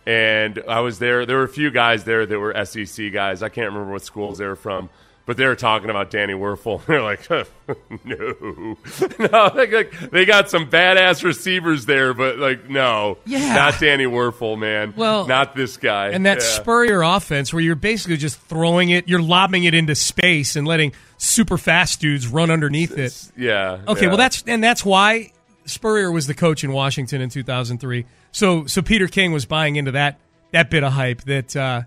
and 0.05 0.63
I 0.67 0.79
was 0.79 0.99
there. 0.99 1.25
There 1.25 1.37
were 1.37 1.43
a 1.43 1.49
few 1.49 1.69
guys 1.69 2.03
there 2.03 2.25
that 2.25 2.39
were 2.39 2.65
SEC 2.65 3.11
guys. 3.11 3.43
I 3.43 3.49
can't 3.49 3.67
remember 3.67 3.91
what 3.91 4.03
schools 4.03 4.37
they 4.37 4.45
were 4.45 4.55
from, 4.55 4.89
but 5.25 5.37
they 5.37 5.45
were 5.45 5.55
talking 5.55 5.89
about 5.89 6.11
Danny 6.11 6.33
Wuerffel. 6.33 6.85
They're 6.87 7.01
like, 7.01 7.27
no, 8.05 8.75
no, 9.31 9.51
like, 9.55 9.71
like, 9.71 10.11
they 10.11 10.25
got 10.25 10.49
some 10.49 10.69
badass 10.69 11.23
receivers 11.23 11.85
there, 11.85 12.13
but 12.13 12.37
like, 12.37 12.69
no, 12.69 13.17
Yeah. 13.25 13.53
not 13.55 13.79
Danny 13.79 14.05
Wuerffel, 14.05 14.57
man. 14.57 14.93
Well, 14.95 15.25
not 15.27 15.55
this 15.55 15.77
guy. 15.77 16.09
And 16.09 16.25
that 16.25 16.37
Yeah. 16.39 16.43
Spurrier 16.45 17.01
offense, 17.01 17.51
where 17.53 17.61
you're 17.61 17.75
basically 17.75 18.17
just 18.17 18.39
throwing 18.39 18.89
it, 18.89 19.07
you're 19.07 19.21
lobbing 19.21 19.63
it 19.63 19.73
into 19.73 19.95
space 19.95 20.55
and 20.55 20.67
letting 20.67 20.93
super 21.17 21.57
fast 21.57 21.99
dudes 22.01 22.27
run 22.27 22.51
underneath 22.51 22.97
it. 22.97 23.31
yeah. 23.37 23.79
Okay, 23.87 24.01
yeah. 24.03 24.07
well 24.09 24.17
that's 24.17 24.43
and 24.45 24.63
that's 24.63 24.83
why 24.85 25.31
Spurrier 25.65 26.11
was 26.11 26.27
the 26.27 26.33
coach 26.35 26.63
in 26.63 26.71
Washington 26.71 27.21
in 27.21 27.29
2003. 27.29 28.05
So 28.31 28.65
so 28.67 28.81
Peter 28.81 29.07
King 29.07 29.31
was 29.31 29.45
buying 29.45 29.77
into 29.77 29.91
that 29.93 30.19
that 30.51 30.69
bit 30.69 30.83
of 30.83 30.93
hype 30.93 31.21
that 31.21 31.55
uh, 31.55 31.81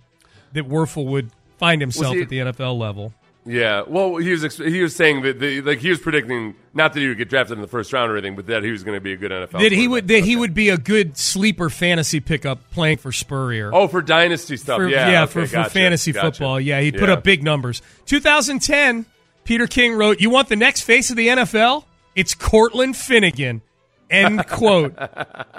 that 0.54 0.68
Wuerffel 0.68 1.06
would 1.06 1.30
find 1.58 1.80
himself 1.80 2.16
at 2.16 2.28
the 2.28 2.38
NFL 2.38 2.78
level. 2.78 3.12
Yeah, 3.48 3.82
well, 3.86 4.16
he 4.16 4.30
was 4.30 4.44
ex- 4.44 4.58
he 4.58 4.82
was 4.82 4.94
saying 4.94 5.22
that 5.22 5.40
the, 5.40 5.62
like 5.62 5.78
he 5.78 5.88
was 5.88 5.98
predicting 5.98 6.54
not 6.74 6.92
that 6.92 7.00
he 7.00 7.08
would 7.08 7.16
get 7.16 7.30
drafted 7.30 7.56
in 7.56 7.62
the 7.62 7.66
first 7.68 7.92
round 7.92 8.12
or 8.12 8.16
anything, 8.16 8.36
but 8.36 8.46
that 8.46 8.62
he 8.62 8.70
was 8.70 8.84
going 8.84 8.96
to 8.96 9.00
be 9.00 9.12
a 9.12 9.16
good 9.16 9.30
NFL. 9.30 9.60
That 9.60 9.72
he 9.72 9.88
would 9.88 10.06
that 10.08 10.12
quarterback. 10.14 10.28
he 10.28 10.36
would 10.36 10.54
be 10.54 10.68
a 10.68 10.76
good 10.76 11.16
sleeper 11.16 11.70
fantasy 11.70 12.20
pickup 12.20 12.70
playing 12.70 12.98
for 12.98 13.10
Spurrier. 13.10 13.74
Oh, 13.74 13.88
for 13.88 14.02
dynasty 14.02 14.56
stuff, 14.58 14.76
for, 14.78 14.88
yeah, 14.88 15.22
okay, 15.22 15.32
for, 15.32 15.46
for 15.46 15.52
gotcha, 15.52 15.70
fantasy 15.70 16.12
gotcha. 16.12 16.26
football. 16.32 16.60
Yeah, 16.60 16.80
put 16.92 17.08
Yeah. 17.08 17.12
up 17.14 17.24
big 17.24 17.42
numbers. 17.42 17.80
2010, 18.06 19.06
Peter 19.44 19.66
King 19.66 19.94
wrote, 19.94 20.20
"You 20.20 20.30
want 20.30 20.48
the 20.48 20.56
next 20.56 20.82
face 20.82 21.08
of 21.10 21.16
the 21.16 21.28
NFL? 21.28 21.84
It's 22.14 22.34
Cortland 22.34 22.96
Finnegan." 22.96 23.62
End 24.10 24.46
quote. 24.48 24.94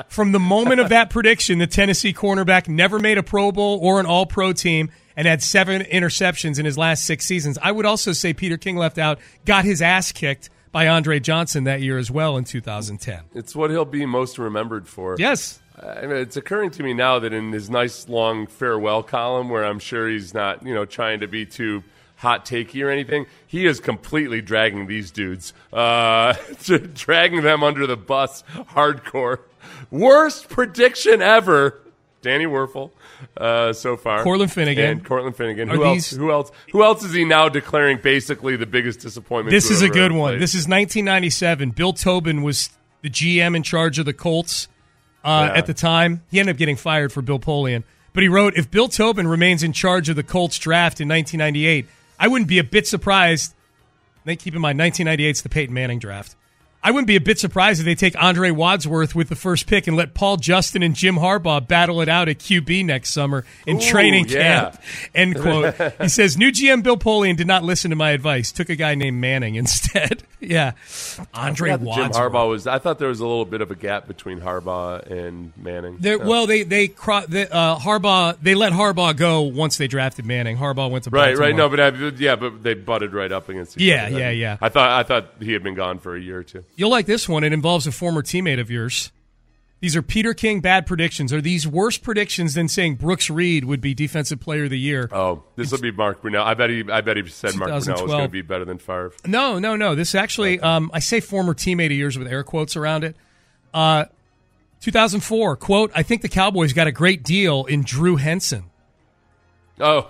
From 0.10 0.32
the 0.32 0.40
moment 0.40 0.80
of 0.82 0.90
that 0.90 1.10
prediction, 1.10 1.60
the 1.60 1.68
Tennessee 1.68 2.14
cornerback 2.14 2.68
never 2.68 3.00
made 3.00 3.18
a 3.18 3.24
Pro 3.24 3.52
Bowl 3.52 3.80
or 3.82 4.00
an 4.00 4.06
All 4.06 4.26
Pro 4.26 4.54
team 4.54 4.90
and 5.20 5.28
had 5.28 5.44
seven 5.44 5.82
interceptions 5.82 6.60
in 6.60 6.66
his 6.66 6.78
last 6.78 7.04
six 7.04 7.26
seasons. 7.26 7.60
I 7.62 7.74
would 7.74 7.86
also 7.86 8.14
say 8.14 8.34
Peter 8.34 8.56
King 8.56 8.78
left 8.78 8.98
out, 8.98 9.20
got 9.44 9.66
his 9.66 9.82
ass 9.82 10.14
kicked 10.14 10.50
by 10.72 10.88
Andre 10.88 11.20
Johnson 11.20 11.66
that 11.66 11.82
year 11.82 11.98
as 11.98 12.10
well 12.10 12.38
in 12.38 12.46
2010. 12.46 13.24
It's 13.36 13.54
what 13.54 13.70
he'll 13.70 13.84
be 13.84 14.06
most 14.06 14.38
remembered 14.38 14.88
for. 14.88 15.18
Yes. 15.20 15.60
I 15.78 16.04
mean, 16.04 16.16
it's 16.16 16.38
occurring 16.38 16.72
to 16.72 16.84
me 16.84 16.94
now 16.94 17.20
that 17.20 17.34
in 17.34 17.52
his 17.52 17.70
nice 17.70 18.08
long 18.08 18.48
farewell 18.48 19.04
column, 19.04 19.50
where 19.50 19.66
I'm 19.66 19.80
sure 19.80 20.08
he's 20.08 20.34
not, 20.34 20.66
you 20.66 20.74
know, 20.74 20.86
trying 20.86 21.20
to 21.20 21.28
be 21.28 21.46
too 21.46 21.84
hot 22.16 22.46
takey 22.46 22.82
or 22.82 22.90
anything, 22.90 23.26
he 23.46 23.66
is 23.66 23.82
completely 23.82 24.42
dragging 24.42 24.88
these 24.88 25.12
dudes, 25.12 25.52
uh, 25.74 26.34
dragging 26.94 27.42
them 27.42 27.62
under 27.62 27.86
the 27.86 27.98
bus, 27.98 28.46
hardcore. 28.54 29.40
Worst 29.92 30.48
prediction 30.48 31.22
ever, 31.22 31.78
Danny 32.22 32.46
Wuerffel, 32.46 32.92
uh, 33.38 33.72
so 33.74 33.96
far. 33.96 34.24
Cortland 34.24 34.52
Finnegan. 34.52 34.86
and 34.86 35.06
Cortland 35.06 35.36
Finnegan. 35.36 35.70
Are 35.70 35.76
Who 35.76 35.84
else? 35.86 36.10
Who 36.12 36.32
else? 36.32 36.52
Who 36.72 36.84
else 36.84 37.04
is 37.04 37.14
he 37.14 37.24
now 37.24 37.48
declaring 37.50 38.00
basically 38.02 38.56
the 38.56 38.66
biggest 38.66 39.00
disappointment? 39.00 39.52
This 39.52 39.72
is 39.72 39.82
a 39.82 39.90
good 39.90 40.12
one. 40.12 40.32
played? 40.32 40.42
This 40.42 40.52
is 40.54 40.68
1997. 40.68 41.72
Bill 41.72 41.94
Tobin 41.94 42.42
was 42.44 42.70
the 43.02 43.10
GM 43.10 43.56
in 43.56 43.64
charge 43.64 44.00
of 44.00 44.06
the 44.06 44.14
Colts 44.14 44.68
uh, 45.24 45.50
Yeah. 45.52 45.58
at 45.58 45.66
the 45.66 45.74
time. 45.74 46.24
He 46.30 46.40
ended 46.40 46.56
up 46.56 46.60
getting 46.60 46.76
fired 46.76 47.12
for 47.14 47.22
Bill 47.22 47.40
Polian. 47.40 47.84
But 48.12 48.24
he 48.24 48.30
wrote, 48.30 48.56
if 48.58 48.70
Bill 48.70 48.88
Tobin 48.90 49.28
remains 49.28 49.64
in 49.64 49.72
charge 49.72 50.10
of 50.10 50.16
the 50.16 50.24
Colts 50.24 50.58
draft 50.60 51.00
in 51.00 51.08
1998, 51.08 51.88
I 52.20 52.28
wouldn't 52.28 52.50
be 52.50 52.60
a 52.60 52.64
bit 52.64 52.88
surprised. 52.88 53.54
They 54.26 54.36
keep 54.36 54.54
in 54.56 54.62
mind 54.62 54.78
1998 54.78 55.30
is 55.30 55.42
the 55.42 55.50
Peyton 55.50 55.74
Manning 55.74 56.00
draft. 56.00 56.36
I 56.82 56.92
wouldn't 56.92 57.08
be 57.08 57.18
a 57.18 57.22
bit 57.22 57.38
surprised 57.38 57.82
if 57.82 57.86
they 57.86 57.94
take 57.96 58.16
Andre 58.24 58.52
Wadsworth 58.52 59.14
with 59.14 59.28
the 59.28 59.36
first 59.36 59.68
pick 59.68 59.86
and 59.88 59.98
let 59.98 60.14
Paul 60.14 60.38
Justin 60.38 60.82
and 60.82 60.96
Jim 60.96 61.16
Harbaugh 61.18 61.68
battle 61.68 62.00
it 62.00 62.08
out 62.08 62.30
at 62.30 62.38
QB 62.40 62.86
next 62.86 63.10
summer 63.12 63.44
in 63.68 63.78
Ooh, 63.78 63.82
training 63.82 64.30
yeah. 64.30 64.70
camp. 64.72 64.82
End 65.14 65.36
quote. 65.42 65.76
he 66.02 66.08
says, 66.08 66.38
New 66.38 66.52
GM 66.54 66.82
Bill 66.82 66.96
Polian 66.96 67.36
did 67.36 67.48
not 67.48 67.64
listen 67.64 67.90
to 67.90 67.98
my 67.98 68.12
advice. 68.12 68.54
Took 68.54 68.70
a 68.70 68.78
guy 68.78 68.96
named 68.96 69.18
Manning 69.20 69.56
instead. 69.56 70.24
yeah. 70.40 70.72
Andre 71.34 71.72
forgot 71.74 71.96
Jim 71.96 72.12
Harbaugh 72.12 72.48
was. 72.50 72.66
I 72.66 72.80
thought 72.80 72.98
there 72.98 73.10
was 73.10 73.20
a 73.20 73.28
little 73.28 73.44
bit 73.46 73.60
of 73.60 73.72
a 73.72 73.76
gap 73.76 74.08
between 74.08 74.40
Harbaugh 74.40 75.06
and 75.12 75.52
Manning. 75.58 75.98
There, 76.00 76.18
Yeah. 76.18 76.24
Well, 76.24 76.48
they 76.48 76.64
they, 76.64 76.88
cro- 76.88 77.26
the, 77.28 77.54
uh, 77.54 77.78
Harbaugh 77.78 78.38
they 78.42 78.56
let 78.56 78.72
Harbaugh 78.72 79.16
go 79.18 79.42
once 79.42 79.78
they 79.78 79.88
drafted 79.90 80.26
Manning. 80.26 80.56
Harbaugh 80.56 80.90
went 80.90 81.04
to 81.04 81.10
Right, 81.10 81.36
Baltimore. 81.36 81.48
right. 81.48 81.56
No, 81.56 81.68
but 81.68 81.80
I, 81.82 81.90
yeah, 82.18 82.38
but 82.38 82.64
they 82.64 82.74
butted 82.74 83.14
right 83.14 83.32
up 83.34 83.50
against 83.50 83.76
each 83.78 83.84
Yeah, 83.84 84.06
other. 84.06 84.18
yeah, 84.20 84.30
yeah. 84.30 84.58
I 84.62 84.70
thought 84.70 84.92
I 84.92 85.04
thought 85.04 85.26
he 85.42 85.52
had 85.52 85.62
been 85.62 85.76
gone 85.76 86.00
for 86.00 86.16
a 86.16 86.20
year 86.22 86.38
or 86.40 86.44
two. 86.44 86.64
You'll 86.80 86.90
like 86.90 87.08
this 87.08 87.28
one. 87.28 87.44
It 87.44 87.52
involves 87.52 87.88
a 87.88 87.92
former 87.92 88.24
teammate 88.24 88.58
of 88.58 88.72
yours. 88.72 89.12
These 89.82 89.98
are 89.98 90.02
Peter 90.02 90.34
King 90.34 90.62
bad 90.62 90.88
predictions. 90.88 91.34
Are 91.34 91.42
these 91.42 91.68
worse 91.68 91.98
predictions 91.98 92.54
than 92.54 92.70
saying 92.70 92.96
Brooks 92.96 93.30
Reed 93.30 93.66
would 93.66 93.82
be 93.82 93.94
Defensive 93.94 94.40
Player 94.40 94.64
of 94.64 94.70
the 94.70 94.80
Year? 94.80 95.10
Oh, 95.12 95.44
this 95.58 95.74
will 95.74 95.82
be 95.82 95.92
Mark 95.92 96.22
Brunell. 96.22 96.42
I 96.42 96.54
bet 96.54 96.70
he. 96.70 96.90
I 96.90 97.02
bet 97.02 97.18
he 97.18 97.28
said 97.28 97.58
Mark 97.58 97.70
Brunell 97.70 98.02
was 98.02 98.12
going 98.12 98.24
to 98.24 98.30
be 98.30 98.42
better 98.42 98.64
than 98.64 98.78
Favre. 98.78 99.12
No, 99.26 99.60
no, 99.60 99.76
no. 99.76 99.94
This 99.94 100.16
actually, 100.16 100.62
um, 100.62 100.90
I 100.94 101.00
say 101.00 101.20
former 101.20 101.54
teammate 101.54 101.88
of 101.88 101.98
yours 101.98 102.18
with 102.18 102.30
air 102.30 102.46
quotes 102.46 102.78
around 102.78 103.04
it. 103.04 103.18
Uh, 103.74 104.06
2004, 104.80 105.58
quote, 105.58 105.92
I 105.94 106.04
think 106.04 106.22
the 106.22 106.30
Cowboys 106.30 106.72
got 106.72 106.88
a 106.88 106.94
great 106.94 107.24
deal 107.24 107.66
in 107.66 107.84
Drew 107.84 108.16
Henson. 108.16 108.70
Oh, 109.82 110.10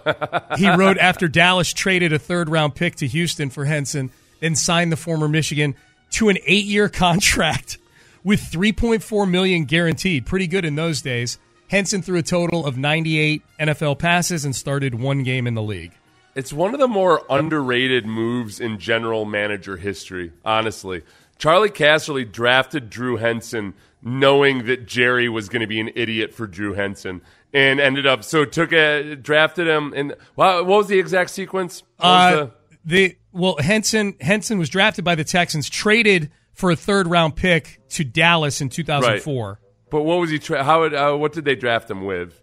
He 0.58 0.70
wrote 0.70 1.00
after 1.00 1.28
Dallas 1.28 1.74
traded 1.74 2.14
a 2.14 2.20
third 2.20 2.48
round 2.48 2.76
pick 2.76 2.94
to 2.98 3.08
Houston 3.08 3.50
for 3.50 3.66
Henson, 3.66 4.12
then 4.40 4.56
signed 4.56 4.92
the 4.92 4.98
former 4.98 5.28
Michigan 5.28 5.74
to 6.12 6.30
an 6.30 6.38
eight 6.46 6.66
year 6.66 6.90
contract 6.90 7.78
with 8.24 8.42
3.4 8.42 9.30
million 9.30 9.66
guaranteed. 9.66 10.26
Pretty 10.26 10.48
good 10.48 10.66
in 10.66 10.76
those 10.76 11.02
days. 11.02 11.38
Henson 11.70 12.02
threw 12.02 12.18
a 12.18 12.24
total 12.24 12.66
of 12.66 12.78
98 12.78 13.44
NFL 13.60 14.00
passes 14.00 14.44
and 14.44 14.56
started 14.56 14.96
one 14.96 15.24
game 15.24 15.46
in 15.48 15.54
the 15.54 15.62
league. 15.62 15.92
it's 16.36 16.52
one 16.54 16.74
of 16.74 16.80
the 16.80 16.88
more 16.88 17.22
underrated 17.30 18.06
moves 18.06 18.60
in 18.60 18.80
general 18.80 19.26
manager 19.26 19.78
history. 19.78 20.32
Honestly, 20.44 21.04
Charlie 21.38 21.70
Casserly 21.70 22.30
drafted 22.30 22.90
Drew 22.90 23.18
Henson 23.18 23.74
knowing 24.02 24.66
that 24.66 24.88
Jerry 24.88 25.28
was 25.30 25.50
going 25.50 25.62
to 25.62 25.68
be 25.68 25.80
an 25.80 25.92
idiot 25.96 26.34
for 26.34 26.48
Drew 26.48 26.74
Henson. 26.74 27.22
And 27.54 27.80
ended 27.80 28.06
up 28.08 28.24
so 28.24 28.46
took 28.46 28.72
a 28.72 29.16
drafted 29.16 29.68
him 29.68 29.94
and 29.96 30.16
wow, 30.36 30.58
what 30.64 30.78
was 30.78 30.88
the 30.88 31.00
exact 31.00 31.32
sequence? 31.32 31.84
Uh, 32.00 32.48
the 32.86 33.18
well, 33.32 33.58
Henson 33.60 34.16
Henson 34.20 34.58
was 34.58 34.70
drafted 34.70 35.06
by 35.06 35.16
the 35.16 35.24
Texans, 35.24 35.70
traded 35.70 36.32
for 36.54 36.72
a 36.72 36.76
third 36.76 37.08
round 37.08 37.36
pick 37.36 37.80
to 37.90 38.04
Dallas 38.04 38.62
in 38.62 38.70
2004. 38.70 39.60
But 39.90 40.04
what 40.04 40.20
was 40.20 40.30
he? 40.30 40.40
Tra- 40.40 40.64
how? 40.64 40.82
Would, 40.82 40.94
uh, 40.94 41.16
what 41.16 41.34
did 41.34 41.46
they 41.46 41.56
draft 41.56 41.90
him 41.90 42.06
with? 42.06 42.40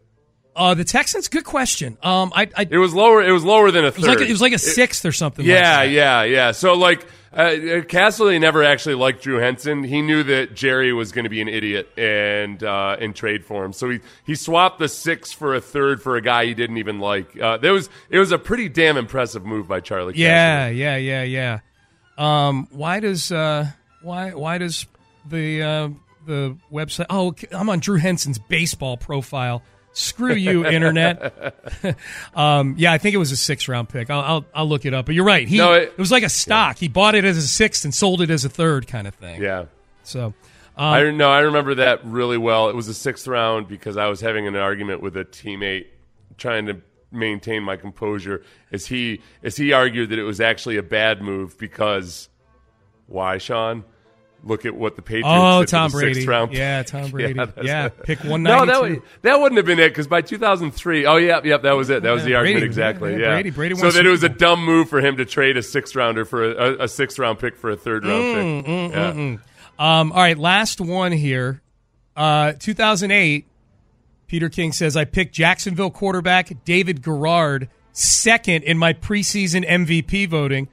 Uh, 0.57 0.73
the 0.73 0.85
Texans, 0.85 1.29
good 1.29 1.45
question. 1.45 1.99
Um, 2.03 2.33
I, 2.35 2.49
I 2.57 2.67
It 2.69 2.79
was 2.79 2.95
lower. 2.95 3.23
It 3.23 3.31
was 3.31 3.45
lower 3.45 3.71
than 3.71 3.85
a 3.85 3.89
it 3.89 3.91
third. 3.95 3.99
was 4.01 4.09
like 4.09 4.21
a, 4.21 4.25
it 4.25 4.31
was 4.31 4.41
like 4.41 4.55
a 4.55 4.59
sixth 4.59 5.05
or 5.05 5.13
something. 5.13 5.45
like 5.45 5.51
yeah, 5.51 5.85
that. 5.85 5.91
yeah, 5.91 6.23
yeah. 6.25 6.53
So 6.53 6.73
like, 6.73 7.07
uh, 7.37 7.83
Castle 7.83 8.37
never 8.39 8.65
actually 8.65 8.95
liked 8.95 9.23
Drew 9.23 9.37
Henson. 9.39 9.85
He 9.85 10.01
knew 10.01 10.23
that 10.23 10.55
Jerry 10.55 10.93
was 10.95 11.13
going 11.13 11.25
to 11.25 11.29
be 11.29 11.43
an 11.43 11.49
idiot 11.49 11.87
and 11.99 12.63
uh, 12.65 12.97
and 12.99 13.15
trade 13.15 13.45
for 13.45 13.65
him. 13.65 13.75
So 13.75 13.91
he 13.91 14.01
he 14.25 14.35
swapped 14.35 14.79
the 14.79 14.89
six 14.89 15.33
for 15.33 15.55
a 15.55 15.61
third 15.61 16.03
for 16.03 16.17
a 16.17 16.23
guy 16.23 16.47
he 16.47 16.55
didn't 16.55 16.79
even 16.79 16.99
like. 16.99 17.39
Uh, 17.39 17.59
there 17.59 17.75
was 17.75 17.91
it 18.09 18.19
was 18.19 18.33
a 18.33 18.39
pretty 18.39 18.71
damn 18.71 18.97
impressive 18.97 19.45
move 19.45 19.69
by 19.69 19.81
Charlie. 19.81 20.15
Yeah, 20.17 20.69
yeah, 20.69 20.97
yeah, 20.97 21.23
yeah. 21.25 21.61
Um, 22.17 22.69
why 22.71 23.01
does 23.01 23.31
uh, 23.31 23.67
why 24.01 24.31
why 24.31 24.57
does 24.57 24.87
the 25.29 25.63
uh, 25.63 25.89
the 26.27 26.57
website? 26.73 27.07
Oh, 27.11 27.35
I'm 27.53 27.69
on 27.69 27.81
Drew 27.81 27.99
Henson's 27.99 28.39
baseball 28.39 28.97
profile. 28.97 29.63
Screw 29.99 30.35
you, 30.35 30.67
internet. 30.67 31.55
um, 32.35 32.75
yeah, 32.77 32.93
I 32.93 32.99
think 32.99 33.15
it 33.15 33.19
was 33.19 33.33
a 33.33 33.37
six 33.37 33.67
round 33.67 33.89
pick. 33.89 34.11
I'll, 34.11 34.21
I'll 34.21 34.45
I'll 34.55 34.69
look 34.69 34.85
it 34.85 34.93
up. 34.93 35.07
But 35.07 35.15
you're 35.15 35.25
right. 35.25 35.49
He 35.49 35.57
No, 35.57 35.73
it, 35.73 35.83
it- 35.85 35.99
was 35.99 36.11
like 36.13 36.23
a 36.23 36.29
stock. 36.29 36.77
He 36.77 36.89
bought 36.89 37.15
it 37.15 37.25
as 37.25 37.39
a 37.39 37.43
sixth 37.47 37.85
and 37.85 37.95
sold 37.95 38.21
it 38.21 38.29
as 38.31 38.45
a 38.45 38.51
third 38.51 38.87
kind 38.87 39.07
of 39.09 39.15
thing. 39.15 39.41
yeah. 39.43 39.67
So 40.03 40.35
I 40.77 41.11
no, 41.13 41.31
I 41.31 41.41
remember 41.41 41.77
that 41.77 42.05
really 42.05 42.37
well. 42.37 42.69
It 42.69 42.77
was 42.77 42.89
a 42.89 42.95
sixth 42.95 43.27
round 43.27 43.69
because 43.69 43.97
I 43.97 44.07
was 44.09 44.21
having 44.21 44.47
an 44.47 44.55
argument 44.55 45.01
with 45.01 45.17
a 45.17 45.25
teammate, 45.25 45.87
trying 46.37 46.67
to 46.67 46.83
maintain 47.11 47.63
my 47.63 47.77
composure. 47.77 48.45
As 48.73 48.85
he 48.87 49.23
as 49.43 49.57
he 49.57 49.73
argued 49.73 50.11
that 50.11 50.19
it 50.19 50.25
was 50.25 50.43
actually 50.43 50.77
a 50.77 50.83
bad 50.83 51.23
move 51.23 51.57
because 51.57 52.29
why, 53.07 53.39
Sean? 53.39 53.85
Look 54.47 54.65
at 54.65 54.75
what 54.77 54.95
the 54.97 55.03
Patriots 55.03 55.29
Oh, 55.29 55.61
did 55.63 55.69
Tom 55.69 55.91
the 55.91 55.97
Brady. 55.99 56.15
sixth 56.15 56.29
round. 56.29 56.53
Yeah, 56.53 56.83
Tom 56.85 57.11
Brady. 57.11 57.33
that's 57.33 57.53
Yeah, 57.63 57.89
pick 57.89 58.21
one 58.21 58.43
No, 58.45 58.59
192. 58.59 58.65
that 58.65 58.81
would, 59.03 59.23
that 59.23 59.41
wouldn't 59.41 59.57
have 59.57 59.67
been 59.67 59.79
it 59.81 59.89
because 59.89 60.07
by 60.07 60.21
2003, 60.23 61.05
oh 61.07 61.17
yeah, 61.17 61.41
yep, 61.45 61.63
that 61.63 61.73
was 61.73 61.91
it. 61.91 62.03
That 62.05 62.13
was 62.13 62.23
Yeah, 62.23 62.29
the 62.29 62.35
argument 62.37 62.61
Brady, 62.61 62.67
exactly. 62.67 63.13
yeah, 63.13 63.19
Yeah, 63.19 63.33
Brady- 63.35 63.51
Brady 63.51 63.75
so 63.75 63.91
that 63.91 64.07
it 64.07 64.09
was 64.09 64.23
a 64.23 64.29
dumb 64.29 64.65
move 64.65 64.89
for 64.89 65.01
him 65.01 65.17
to 65.17 65.25
trade 65.25 65.57
a 65.57 65.63
sixth 65.63 65.97
rounder 65.97 66.25
for 66.25 66.45
a, 66.45 66.51
a, 66.51 66.85
a 66.85 66.89
sixth 66.89 67.19
round 67.19 67.39
pick 67.41 67.57
for 67.57 67.71
a 67.71 67.77
third 67.77 68.05
round 68.07 68.23
Mm, 68.23 68.65
pick. 68.65 68.95
yeah. 68.95 69.37
Um, 70.01 70.13
all 70.13 70.19
right, 70.23 70.39
last 70.39 70.81
one 70.81 71.13
here. 71.13 71.61
Uh, 72.17 72.53
2008, 72.59 73.47
Peter 74.27 74.49
King 74.49 74.73
says, 74.73 74.97
I 74.97 75.05
picked 75.05 75.35
Jacksonville 75.35 75.91
quarterback 75.91 76.65
David 76.65 77.03
Garrard 77.03 77.69
second 77.93 78.65
in 78.65 78.79
my 78.79 78.93
preseason 78.93 79.69
MVP 79.69 80.29
voting. 80.29 80.69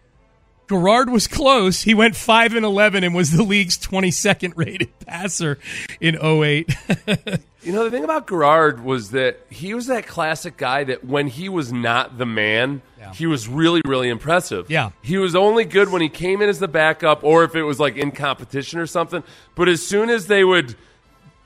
Garrard 0.67 1.09
was 1.09 1.27
close. 1.27 1.81
He 1.81 1.93
went 1.93 2.15
5 2.15 2.55
and 2.55 2.65
11 2.65 3.03
and 3.03 3.13
was 3.13 3.31
the 3.31 3.43
league's 3.43 3.77
22nd 3.77 4.53
rated 4.55 4.97
passer 5.05 5.59
in 5.99 6.17
08. 6.21 6.73
You 7.63 7.71
know, 7.71 7.85
the 7.85 7.91
thing 7.91 8.03
about 8.03 8.27
Garrard 8.27 8.83
was 8.83 9.11
that 9.11 9.39
he 9.49 9.73
was 9.73 9.87
that 9.87 10.05
classic 10.05 10.57
guy 10.57 10.83
that 10.83 11.05
when 11.05 11.27
he 11.27 11.47
was 11.47 11.71
not 11.71 12.17
the 12.17 12.25
man, 12.25 12.81
he 13.13 13.25
was 13.25 13.47
really, 13.47 13.81
really 13.85 14.09
impressive. 14.09 14.69
Yeah. 14.69 14.91
He 15.01 15.17
was 15.17 15.33
only 15.33 15.63
good 15.63 15.89
when 15.89 16.01
he 16.01 16.09
came 16.09 16.41
in 16.41 16.49
as 16.49 16.59
the 16.59 16.67
backup 16.67 17.23
or 17.23 17.45
if 17.45 17.55
it 17.55 17.63
was 17.63 17.79
like 17.79 17.95
in 17.95 18.11
competition 18.11 18.79
or 18.79 18.85
something. 18.85 19.23
But 19.55 19.69
as 19.69 19.85
soon 19.85 20.09
as 20.09 20.27
they 20.27 20.43
would 20.43 20.75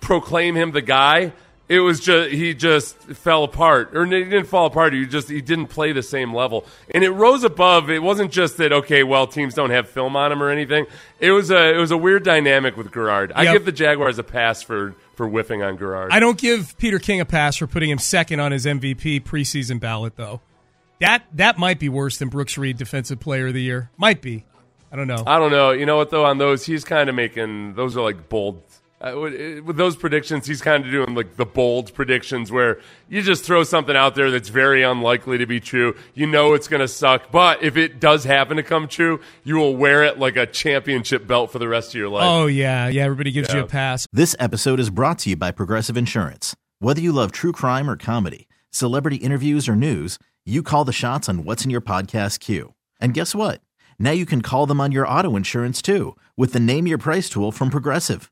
proclaim 0.02 0.56
him 0.56 0.72
the 0.72 0.82
guy, 0.82 1.34
it 1.70 1.80
was 1.80 2.00
just 2.00 2.32
he 2.32 2.54
just 2.54 2.98
fell 2.98 3.44
apart, 3.44 3.96
or 3.96 4.06
he 4.06 4.24
didn't 4.24 4.46
fall 4.46 4.66
apart. 4.68 4.94
He 4.94 5.06
just 5.06 5.30
he 5.30 5.42
didn't 5.42 5.68
play 5.68 5.92
the 5.92 6.04
same 6.04 6.34
level, 6.34 6.66
and 6.94 7.04
it 7.04 7.12
rose 7.12 7.44
above. 7.44 7.90
It 7.90 8.02
wasn't 8.02 8.32
just 8.32 8.58
that 8.58 8.72
okay, 8.72 9.04
well 9.04 9.28
teams 9.28 9.54
don't 9.54 9.72
have 9.72 9.90
film 9.90 10.16
on 10.16 10.32
him 10.32 10.42
or 10.42 10.50
anything. 10.50 10.86
It 11.20 11.32
was 11.32 11.52
a 11.52 11.76
it 11.76 11.78
was 11.78 11.92
a 11.92 11.98
weird 11.98 12.24
dynamic 12.24 12.78
with 12.78 12.92
Garrard. 12.92 13.32
I 13.36 13.52
give 13.52 13.66
the 13.66 13.72
Jaguars 13.72 14.18
a 14.18 14.24
pass 14.24 14.62
for 14.62 14.96
for 15.16 15.28
whiffing 15.28 15.62
on 15.62 15.76
Garrard. 15.76 16.12
I 16.12 16.20
don't 16.20 16.38
give 16.38 16.78
Peter 16.78 17.00
King 17.00 17.20
a 17.20 17.26
pass 17.26 17.58
for 17.58 17.68
putting 17.68 17.90
him 17.90 17.98
second 17.98 18.40
on 18.40 18.52
his 18.52 18.66
MVP 18.66 19.24
preseason 19.24 19.80
ballot, 19.80 20.16
though. 20.16 20.42
That 21.00 21.24
that 21.34 21.58
might 21.58 21.80
be 21.80 21.90
worse 21.90 22.18
than 22.18 22.30
Brooks 22.30 22.58
Reed 22.58 22.78
Defensive 22.78 23.20
Player 23.20 23.48
of 23.48 23.54
the 23.54 23.62
Year. 23.62 23.92
Might 23.98 24.22
be. 24.22 24.46
I 24.92 24.96
don't 24.96 25.08
know. 25.08 25.24
I 25.28 25.38
don't 25.38 25.52
know. 25.52 25.72
You 25.72 25.86
know 25.86 25.98
what 25.98 26.10
though? 26.12 26.26
On 26.26 26.38
those, 26.38 26.66
he's 26.66 26.86
kind 26.86 27.10
of 27.10 27.16
making 27.16 27.76
those 27.76 27.98
are 27.98 28.02
like 28.02 28.30
bold. 28.30 28.64
Uh, 29.00 29.14
with, 29.16 29.60
with 29.64 29.78
those 29.78 29.96
predictions, 29.96 30.48
he's 30.48 30.62
kind 30.62 30.84
of 30.84 30.90
doing 30.92 31.14
like 31.14 31.36
the 31.36 31.46
bold 31.46 31.94
predictions 31.94 32.52
where 32.52 32.80
you 33.08 33.22
just 33.22 33.44
throw 33.44 33.64
something 33.64 33.96
out 33.96 34.16
there 34.16 34.32
that's 34.32 34.50
very 34.50 34.82
unlikely 34.82 35.38
to 35.38 35.46
be 35.46 35.60
true. 35.60 35.96
You 36.16 36.26
know 36.26 36.54
it's 36.56 36.68
going 36.68 36.80
to 36.80 36.88
suck, 36.88 37.32
but 37.32 37.62
if 37.62 37.78
it 37.78 38.00
does 38.00 38.24
happen 38.24 38.58
to 38.58 38.64
come 38.64 38.88
true, 38.88 39.20
you 39.44 39.58
will 39.58 39.76
wear 39.76 40.04
it 40.04 40.18
like 40.18 40.36
a 40.36 40.48
championship 40.48 41.28
belt 41.28 41.52
for 41.52 41.60
the 41.60 41.68
rest 41.68 41.90
of 41.90 41.96
your 41.96 42.10
life. 42.10 42.26
Oh 42.26 42.48
yeah, 42.48 42.88
yeah. 42.88 43.04
Everybody 43.04 43.32
gives 43.32 43.54
you 43.54 43.60
a 43.60 43.68
pass. 43.68 44.08
This 44.12 44.36
episode 44.40 44.80
is 44.80 44.90
brought 44.90 45.20
to 45.20 45.30
you 45.30 45.36
by 45.36 45.52
Progressive 45.52 45.96
Insurance. 45.96 46.56
Whether 46.80 47.02
you 47.02 47.12
love 47.12 47.32
true 47.32 47.52
crime 47.52 47.90
or 47.90 47.98
comedy, 47.98 48.48
celebrity 48.72 49.18
interviews 49.18 49.70
or 49.70 49.76
news, 49.76 50.18
you 50.44 50.64
call 50.64 50.86
the 50.86 50.92
shots 50.94 51.30
on 51.30 51.44
what's 51.44 51.64
in 51.64 51.70
your 51.70 51.82
podcast 51.82 52.40
queue. 52.40 52.74
And 53.00 53.14
guess 53.14 53.36
what? 53.36 53.62
Now 54.00 54.12
you 54.12 54.26
can 54.26 54.42
call 54.42 54.66
them 54.66 54.82
on 54.82 54.92
your 54.92 55.08
auto 55.08 55.36
insurance 55.36 55.84
too 55.84 56.16
with 56.36 56.54
the 56.54 56.60
Name 56.60 56.88
Your 56.88 56.98
Price 56.98 57.30
tool 57.30 57.52
from 57.52 57.70
Progressive. 57.70 58.32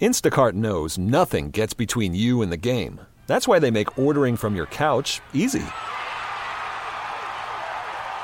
Instacart 0.00 0.54
knows 0.54 0.96
nothing 0.96 1.50
gets 1.50 1.74
between 1.74 2.14
you 2.14 2.40
and 2.40 2.50
the 2.50 2.56
game. 2.56 3.00
That's 3.26 3.46
why 3.46 3.58
they 3.58 3.70
make 3.70 3.98
ordering 3.98 4.36
from 4.36 4.56
your 4.56 4.66
couch 4.66 5.20
easy. 5.34 5.66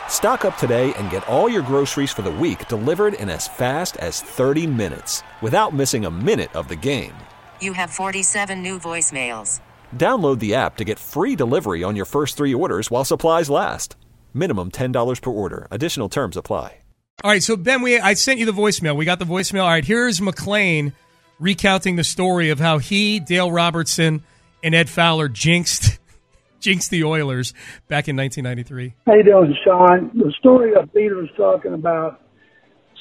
Stock 0.08 0.46
up 0.46 0.56
today 0.56 0.94
and 0.94 1.10
get 1.10 1.28
all 1.28 1.48
your 1.48 1.62
groceries 1.62 2.12
for 2.12 2.22
the 2.22 2.30
week 2.30 2.68
delivered 2.68 3.14
in 3.14 3.28
as 3.28 3.48
fast 3.48 3.98
as 3.98 4.22
30 4.22 4.66
minutes 4.68 5.22
without 5.42 5.74
missing 5.74 6.06
a 6.06 6.10
minute 6.10 6.54
of 6.56 6.68
the 6.68 6.76
game. 6.76 7.12
You 7.60 7.74
have 7.74 7.90
47 7.90 8.62
new 8.62 8.78
voicemails. 8.78 9.60
Download 9.96 10.38
the 10.38 10.54
app 10.54 10.76
to 10.76 10.84
get 10.84 10.98
free 11.00 11.34
delivery 11.36 11.82
on 11.82 11.96
your 11.96 12.06
first 12.06 12.36
three 12.36 12.54
orders 12.54 12.88
while 12.88 13.04
supplies 13.04 13.50
last. 13.50 13.96
Minimum 14.32 14.70
$10 14.70 15.20
per 15.20 15.30
order. 15.30 15.66
Additional 15.72 16.08
terms 16.08 16.36
apply. 16.36 16.78
All 17.22 17.30
right, 17.30 17.42
so 17.42 17.56
Ben, 17.56 17.80
we 17.80 17.98
I 17.98 18.14
sent 18.14 18.40
you 18.40 18.46
the 18.46 18.52
voicemail. 18.52 18.96
We 18.96 19.04
got 19.04 19.18
the 19.18 19.24
voicemail. 19.24 19.62
All 19.62 19.68
right, 19.68 19.84
here's 19.84 20.20
McClain 20.20 20.92
recounting 21.38 21.96
the 21.96 22.04
story 22.04 22.50
of 22.50 22.60
how 22.60 22.78
he, 22.78 23.20
Dale 23.20 23.50
Robertson, 23.50 24.22
and 24.62 24.74
Ed 24.74 24.88
Fowler 24.88 25.28
jinxed 25.28 25.98
jinxed 26.60 26.90
the 26.90 27.04
Oilers 27.04 27.52
back 27.88 28.08
in 28.08 28.16
1993. 28.16 28.94
How 29.06 29.14
you 29.14 29.22
doing, 29.22 29.56
Sean? 29.64 30.10
The 30.14 30.32
story 30.38 30.72
that 30.74 30.92
Peter 30.94 31.16
was 31.16 31.30
talking 31.36 31.74
about. 31.74 32.22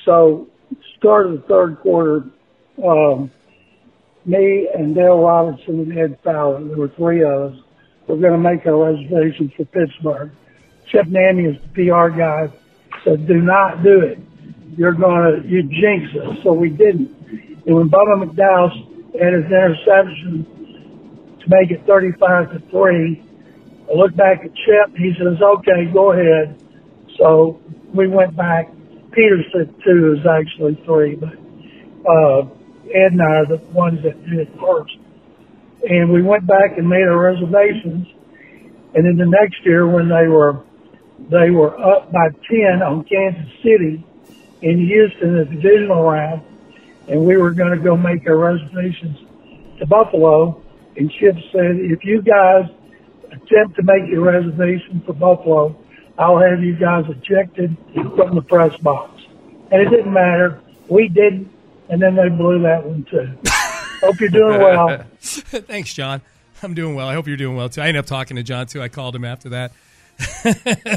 So, 0.06 0.50
start 0.98 1.28
of 1.28 1.34
the 1.34 1.48
third 1.48 1.80
quarter, 1.80 2.26
um, 2.84 3.32
me 4.26 4.68
and 4.74 4.94
Dale 4.94 5.20
Robertson 5.20 5.80
and 5.80 5.98
Ed 5.98 6.20
Fowler, 6.24 6.64
there 6.64 6.78
were 6.78 6.90
three 6.90 7.24
of 7.24 7.54
us, 7.54 7.60
were 8.08 8.18
going 8.18 8.34
to 8.34 8.38
make 8.38 8.66
our 8.66 8.94
reservations 8.94 9.52
for 9.56 9.66
Pittsburgh. 9.66 10.32
Chip 10.90 11.08
Namias 11.08 11.60
the 11.74 11.86
PR 11.86 12.10
guy, 12.10 12.50
said, 13.04 13.28
"Do 13.28 13.42
not 13.42 13.84
do 13.84 14.02
it. 14.02 14.20
You're 14.78 14.94
going 14.94 15.42
to 15.42 15.48
you 15.48 15.64
jinx 15.64 16.16
us." 16.16 16.44
So 16.44 16.54
we 16.54 16.70
didn't. 16.70 17.23
And 17.66 17.76
when 17.76 17.90
Bubba 17.90 18.24
McDowell 18.24 18.94
had 19.20 19.34
his 19.34 19.46
interception 19.46 20.64
to 21.44 21.50
make 21.50 21.72
it 21.72 21.86
35 21.86 22.54
to 22.54 22.60
three. 22.70 23.24
I 23.90 23.94
looked 23.94 24.16
back 24.16 24.40
at 24.44 24.52
Chip. 24.56 24.96
He 24.98 25.14
says, 25.18 25.42
okay, 25.42 25.92
go 25.94 26.14
ahead. 26.14 26.60
So 27.18 27.60
we 27.94 28.08
went 28.08 28.36
back. 28.36 28.72
Peter 29.12 29.44
said 29.54 29.74
two 29.86 30.18
is 30.18 30.26
actually 30.26 30.82
three, 30.86 31.16
but, 31.16 31.34
uh, 32.10 32.42
Ed 32.90 33.14
and 33.14 33.22
I 33.22 33.26
are 33.26 33.46
the 33.46 33.58
ones 33.72 34.00
that 34.04 34.18
did 34.26 34.40
it 34.40 34.50
first. 34.60 34.98
And 35.88 36.12
we 36.12 36.24
went 36.24 36.48
back 36.48 36.78
and 36.78 36.90
made 36.90 37.04
our 37.04 37.20
reservations. 37.20 38.08
And 38.96 39.06
then 39.06 39.18
the 39.18 39.30
next 39.30 39.64
year 39.66 39.88
when 39.88 40.10
they 40.10 40.28
were, 40.28 40.64
they 41.30 41.52
were 41.52 41.78
up 41.80 42.12
by 42.12 42.30
10 42.50 42.82
on 42.82 43.04
Kansas 43.04 43.54
City 43.62 44.04
in 44.62 44.80
Houston, 44.80 45.38
the 45.38 45.46
divisional 45.46 46.04
round, 46.04 46.42
and 47.08 47.26
we 47.26 47.38
were 47.38 47.52
going 47.52 47.78
to 47.78 47.84
go 47.84 47.96
make 47.96 48.28
our 48.28 48.38
reservations 48.38 49.20
to 49.80 49.86
Buffalo. 49.86 50.62
And 50.96 51.12
Chip 51.12 51.36
said, 51.52 51.78
if 51.78 52.04
you 52.04 52.22
guys 52.22 52.70
attempt 53.32 53.76
to 53.78 53.84
make 53.84 54.10
your 54.10 54.22
reservation 54.22 55.02
for 55.06 55.14
Buffalo, 55.14 55.76
I'll 56.18 56.40
have 56.40 56.64
you 56.64 56.76
guys 56.76 57.06
ejected 57.10 57.76
from 57.94 58.36
the 58.36 58.42
press 58.42 58.76
box. 58.78 59.22
And 59.72 59.82
it 59.82 59.90
didn't 59.90 60.14
matter. 60.14 60.62
We 60.88 61.08
didn't. 61.08 61.52
And 61.90 62.02
then 62.02 62.16
they 62.16 62.30
blew 62.30 62.62
that 62.62 62.86
one 62.86 63.04
too. 63.06 63.30
Hope 64.02 64.20
you're 64.20 64.30
doing 64.30 64.60
well. 64.60 65.04
Thanks, 65.20 65.94
John. 65.94 66.22
I'm 66.62 66.74
doing 66.74 66.96
well. 66.96 67.08
I 67.08 67.14
hope 67.14 67.28
you're 67.28 67.38
doing 67.38 67.56
well 67.56 67.70
too. 67.70 67.82
I 67.82 67.88
ended 67.88 68.00
up 68.00 68.06
talking 68.06 68.38
to 68.38 68.44
John 68.44 68.68
too. 68.68 68.82
I 68.82 68.88
called 68.88 69.16
him 69.16 69.26
after 69.26 69.50
that. 69.50 69.72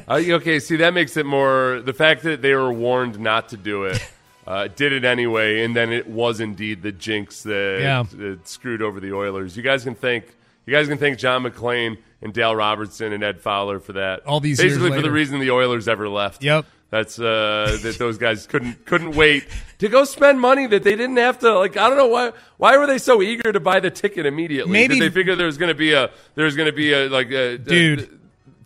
Uh, 0.08 0.22
okay, 0.28 0.60
see 0.60 0.76
that 0.76 0.92
makes 0.92 1.16
it 1.16 1.26
more 1.26 1.80
the 1.84 1.92
fact 1.92 2.22
that 2.24 2.42
they 2.42 2.54
were 2.54 2.72
warned 2.72 3.18
not 3.18 3.48
to 3.50 3.56
do 3.56 3.84
it. 3.84 3.98
Uh, 4.46 4.68
did 4.68 4.92
it 4.92 5.04
anyway, 5.04 5.64
and 5.64 5.74
then 5.74 5.92
it 5.92 6.06
was 6.06 6.38
indeed 6.40 6.80
the 6.82 6.92
jinx 6.92 7.42
that, 7.42 7.78
Yeah. 7.80 8.04
that 8.16 8.46
screwed 8.46 8.80
over 8.82 9.00
the 9.00 9.12
Oilers. 9.12 9.56
You 9.56 9.62
guys 9.62 9.82
can 9.84 9.94
thank 9.96 10.24
you 10.66 10.72
guys 10.72 10.88
can 10.88 10.98
thank 10.98 11.18
John 11.18 11.42
McClain 11.44 11.98
and 12.22 12.32
Dale 12.32 12.54
Robertson 12.54 13.12
and 13.12 13.22
Ed 13.24 13.40
Fowler 13.40 13.78
for 13.80 13.92
that. 13.94 14.24
All 14.26 14.40
these 14.40 14.60
years 14.62 14.74
basically 14.78 14.96
for 14.96 15.02
the 15.02 15.10
reason 15.10 15.40
the 15.40 15.50
Oilers 15.50 15.88
ever 15.88 16.08
left. 16.08 16.42
Yep. 16.44 16.64
That's 16.88 17.18
uh, 17.18 17.76
that 17.82 17.98
those 17.98 18.16
guys 18.16 18.46
couldn't 18.46 18.84
couldn't 18.86 19.16
wait 19.16 19.44
to 19.78 19.88
go 19.88 20.04
spend 20.04 20.40
money 20.40 20.68
that 20.68 20.84
they 20.84 20.94
didn't 20.94 21.16
have 21.16 21.40
to 21.40 21.58
like 21.58 21.76
I 21.76 21.88
don't 21.88 21.98
know 21.98 22.06
why 22.06 22.30
why 22.58 22.76
were 22.76 22.86
they 22.86 22.98
so 22.98 23.20
eager 23.22 23.52
to 23.52 23.58
buy 23.58 23.80
the 23.80 23.90
ticket 23.90 24.24
immediately? 24.24 24.72
Maybe- 24.72 25.00
Did 25.00 25.10
they 25.10 25.12
figure 25.14 25.34
there 25.34 25.46
was 25.46 25.58
going 25.58 25.70
to 25.70 25.74
be 25.74 25.92
a 25.92 26.10
there 26.36 26.44
was 26.44 26.54
going 26.54 26.66
to 26.66 26.72
be 26.72 26.92
a 26.92 27.08
like 27.08 27.32
a, 27.32 27.58
Dude. 27.58 28.00
a- 28.00 28.08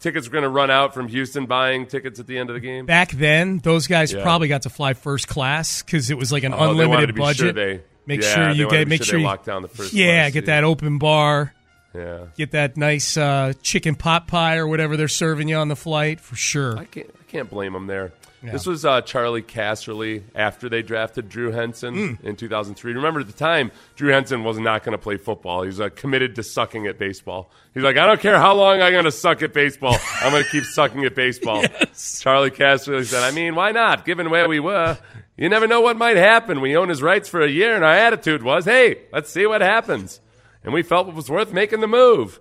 tickets 0.01 0.27
were 0.27 0.33
going 0.33 0.43
to 0.45 0.49
run 0.49 0.71
out 0.71 0.93
from 0.95 1.07
Houston 1.09 1.47
buying 1.47 1.87
tickets 1.87 2.19
at 2.19 2.27
the 2.27 2.37
end 2.39 2.51
of 2.51 2.55
the 2.55 2.61
game? 2.61 2.87
Back 2.87 3.11
then, 3.13 3.59
those 3.59 3.87
guys 3.87 4.13
Yeah. 4.13 4.23
probably 4.23 4.49
got 4.49 4.63
to 4.63 4.71
fly 4.71 4.95
first 4.95 5.29
class 5.29 5.83
because 5.83 6.11
it 6.11 6.19
was 6.19 6.33
like 6.33 6.43
an 6.43 6.53
Oh, 6.55 6.71
unlimited 6.71 7.15
budget. 7.15 7.37
sure 7.39 7.53
they- 7.53 7.81
make 8.07 8.23
yeah, 8.23 8.35
sure 8.35 8.51
you 8.51 8.69
get 8.69 8.89
make 8.89 8.99
sure 9.03 9.11
sure 9.13 9.19
you 9.21 9.25
locked 9.27 9.47
down 9.47 9.63
the 9.63 9.69
first 9.69 9.93
Yeah, 9.93 10.29
get 10.31 10.43
seat. 10.43 10.47
that 10.47 10.65
open 10.65 10.99
bar. 10.99 11.55
Yeah. 11.95 12.27
Get 12.37 12.53
that 12.53 12.77
nice 12.77 13.17
uh, 13.17 13.53
chicken 13.63 13.95
pot 13.97 14.27
pie 14.29 14.57
or 14.57 14.67
whatever 14.67 14.97
they're 14.97 15.09
serving 15.09 15.49
you 15.49 15.57
on 15.57 15.69
the 15.69 15.77
flight 15.77 16.21
for 16.21 16.37
sure. 16.37 16.79
I 16.79 16.85
can't 16.85 17.07
I 17.21 17.31
can't 17.31 17.51
blame 17.51 17.73
them 17.73 17.87
there. 17.87 18.13
Yeah. 18.43 18.53
This 18.53 18.65
was 18.65 18.85
uh, 18.87 19.03
Charlie 19.03 19.43
Casserly 19.43 20.23
after 20.35 20.69
they 20.71 20.81
drafted 20.83 21.29
Drew 21.29 21.51
Henson 21.53 22.17
Hmm. 22.17 22.27
in 22.27 22.37
2003. 22.37 22.95
Remember 22.95 23.21
at 23.21 23.27
the 23.27 23.33
time, 23.35 23.71
Drew 23.97 24.11
Henson 24.13 24.45
was 24.45 24.59
not 24.59 24.83
going 24.83 24.93
to 24.93 24.99
play 25.03 25.19
football. 25.19 25.61
He 25.63 25.67
was 25.67 25.81
uh, 25.81 25.91
committed 25.95 26.37
to 26.37 26.43
sucking 26.43 26.87
at 26.87 26.99
baseball. 26.99 27.51
He's 27.75 27.83
like, 27.83 27.99
I 27.99 28.07
don't 28.07 28.21
care 28.21 28.39
how 28.39 28.55
long 28.55 28.81
I'm 28.81 28.93
going 28.93 29.05
to 29.05 29.13
suck 29.13 29.43
at 29.43 29.53
baseball. 29.53 29.97
I'm 30.23 30.31
going 30.33 30.43
to 30.45 30.49
keep 30.51 30.65
sucking 30.65 31.05
at 31.05 31.15
baseball. 31.15 31.63
Charlie 32.21 32.51
Casserly 32.51 33.05
said, 33.05 33.23
I 33.23 33.31
mean, 33.31 33.55
why 33.55 33.73
not? 33.73 34.07
Given 34.07 34.31
where 34.31 34.49
we 34.49 34.59
were, 34.59 34.97
You 35.37 35.49
never 35.51 35.67
know 35.67 35.83
what 35.83 35.99
might 35.99 36.17
happen. 36.17 36.61
We 36.63 36.77
own 36.77 36.89
his 36.89 37.03
rights 37.03 37.29
for 37.29 37.43
a 37.43 37.49
year, 37.49 37.75
and 37.75 37.85
our 37.85 37.93
attitude 37.95 38.43
was, 38.43 38.65
hey, 38.65 39.03
let's 39.13 39.31
see 39.31 39.45
what 39.47 39.61
happens. 39.61 40.21
And 40.65 40.73
we 40.73 40.83
felt 40.83 41.09
it 41.09 41.15
was 41.15 41.29
worth 41.31 41.53
making 41.53 41.81
the 41.81 41.89
move. 41.89 42.41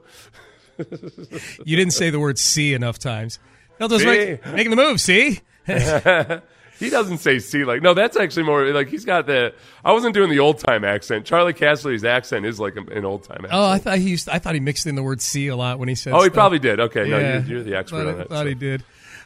You 1.66 1.76
didn't 1.76 1.92
say 1.94 2.10
the 2.10 2.20
word 2.20 2.38
"see" 2.40 2.74
enough 2.74 3.00
times. 3.00 3.40
No, 3.80 3.88
those 3.88 4.02
See? 4.02 4.08
right, 4.08 4.46
making 4.54 4.72
the 4.72 4.76
move. 4.78 5.00
See, 5.02 5.40
He 6.79 6.89
doesn't 6.89 7.17
say 7.17 7.39
"see" 7.39 7.65
like 7.65 7.82
no. 7.82 7.93
That's 7.93 8.15
actually 8.15 8.43
more 8.43 8.65
like 8.71 8.88
he's 8.88 9.03
got 9.03 9.27
the. 9.27 9.53
I 9.84 9.91
wasn't 9.91 10.13
doing 10.13 10.29
the 10.29 10.39
old 10.39 10.60
time 10.60 10.86
accent. 10.86 11.25
Charlie 11.25 11.53
Casserly's 11.53 12.05
accent 12.05 12.45
is 12.45 12.58
like 12.58 12.77
an 12.77 13.03
old 13.03 13.23
time 13.23 13.39
accent. 13.43 13.53
oh, 13.53 13.65
I 13.65 13.79
thought 13.79 13.97
he 13.97 14.10
used. 14.10 14.29
I 14.29 14.39
thought 14.39 14.53
he 14.53 14.62
mixed 14.62 14.88
in 14.88 14.95
the 14.95 15.03
word 15.03 15.21
"see" 15.21 15.47
a 15.47 15.58
lot 15.58 15.77
when 15.77 15.89
he 15.89 15.95
said. 15.95 16.13
Oh, 16.13 16.19
he 16.19 16.27
stuff. 16.27 16.34
probably 16.34 16.60
did. 16.60 16.79
Okay, 16.79 17.10
no, 17.10 17.19
you're, 17.19 17.39
you're 17.41 17.63
the 17.63 17.75
expert 17.75 18.05
thought, 18.05 18.08
on 18.08 18.17
that. 18.19 18.29
Thought 18.29 18.43
so. 18.43 18.47
he 18.47 18.55
did. 18.55 18.84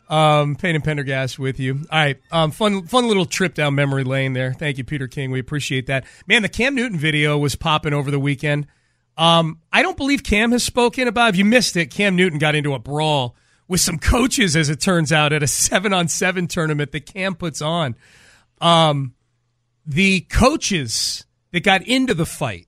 Um, 0.10 0.56
Payne 0.56 0.73
and 0.73 0.84
Pendergast 0.84 1.38
with 1.38 1.60
you. 1.60 1.86
All 1.91 1.99
right, 1.99 2.19
um, 2.32 2.49
fun, 2.49 2.88
fun 2.88 3.08
little 3.08 3.25
trip 3.25 3.53
down 3.53 3.75
memory 3.75 4.03
lane 4.03 4.34
there. 4.34 4.53
Thank 4.53 4.79
you, 4.79 4.84
Peter 4.84 5.08
King. 5.08 5.29
We 5.29 5.39
appreciate 5.39 5.86
that. 5.88 6.06
Man, 6.25 6.41
the 6.41 6.49
Cam 6.49 6.73
Newton 6.73 6.97
video 6.97 7.38
was 7.38 7.56
popping 7.56 7.93
over 7.93 8.10
the 8.10 8.19
weekend. 8.19 8.65
Um, 9.15 9.60
I 9.71 9.84
don't 9.84 9.95
believe 9.95 10.23
Cam 10.23 10.51
has 10.53 10.63
spoken 10.63 11.08
about. 11.08 11.29
If 11.29 11.36
you 11.38 11.45
missed 11.45 11.77
it, 11.77 11.91
Cam 11.91 12.15
Newton 12.15 12.39
got 12.39 12.56
into 12.56 12.73
a 12.73 12.79
brawl 12.79 13.36
with 13.74 13.82
some 13.82 13.98
coaches, 13.98 14.56
as 14.56 14.70
it 14.70 14.80
turns 14.80 15.12
out, 15.12 15.34
at 15.34 15.42
a 15.42 15.48
seven-on-seven 15.48 16.46
tournament 16.46 16.92
that 16.92 17.08
Cam 17.08 17.34
puts 17.34 17.60
on. 17.60 17.96
Um, 18.62 19.16
the 19.84 20.22
coaches 20.22 21.26
that 21.52 21.64
got 21.64 21.82
into 21.82 22.14
the 22.14 22.28
fight 22.28 22.68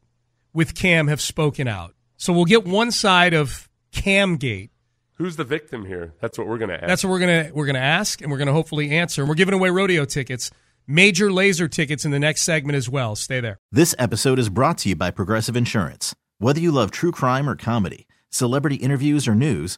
with 0.51 0.73
Cam 0.73 1.07
have 1.07 1.21
spoken 1.21 1.67
out. 1.67 1.93
So 2.17 2.33
we'll 2.33 2.45
get 2.45 2.65
one 2.65 2.89
side 2.89 3.35
of 3.35 3.69
Camgate. 3.93 4.71
Who's 5.17 5.35
the 5.35 5.43
victim 5.43 5.85
here? 5.85 6.15
That's 6.21 6.39
what 6.39 6.47
we're 6.47 6.57
going 6.57 6.69
to 6.69 6.77
ask. 6.77 6.87
That's 6.87 7.03
what 7.03 7.11
we're 7.11 7.19
gonna 7.19 7.51
we're 7.53 7.67
gonna 7.67 7.77
ask, 7.77 8.21
and 8.21 8.31
we're 8.31 8.39
gonna 8.39 8.51
hopefully 8.51 8.89
answer. 8.89 9.21
And 9.21 9.29
we're 9.29 9.35
giving 9.35 9.53
away 9.53 9.69
rodeo 9.69 10.05
tickets, 10.05 10.49
major 10.87 11.31
laser 11.31 11.67
tickets 11.67 12.03
in 12.03 12.09
the 12.09 12.19
next 12.19 12.41
segment 12.41 12.77
as 12.77 12.89
well. 12.89 13.15
Stay 13.15 13.41
there. 13.41 13.59
This 13.71 13.93
episode 13.99 14.39
is 14.39 14.49
brought 14.49 14.79
to 14.79 14.89
you 14.89 14.95
by 14.95 15.11
Progressive 15.11 15.55
Insurance. 15.55 16.15
Whether 16.39 16.61
you 16.61 16.71
love 16.71 16.89
true 16.89 17.11
crime 17.11 17.47
or 17.47 17.55
comedy, 17.55 18.07
celebrity 18.31 18.77
interviews 18.77 19.27
or 19.27 19.35
news, 19.35 19.77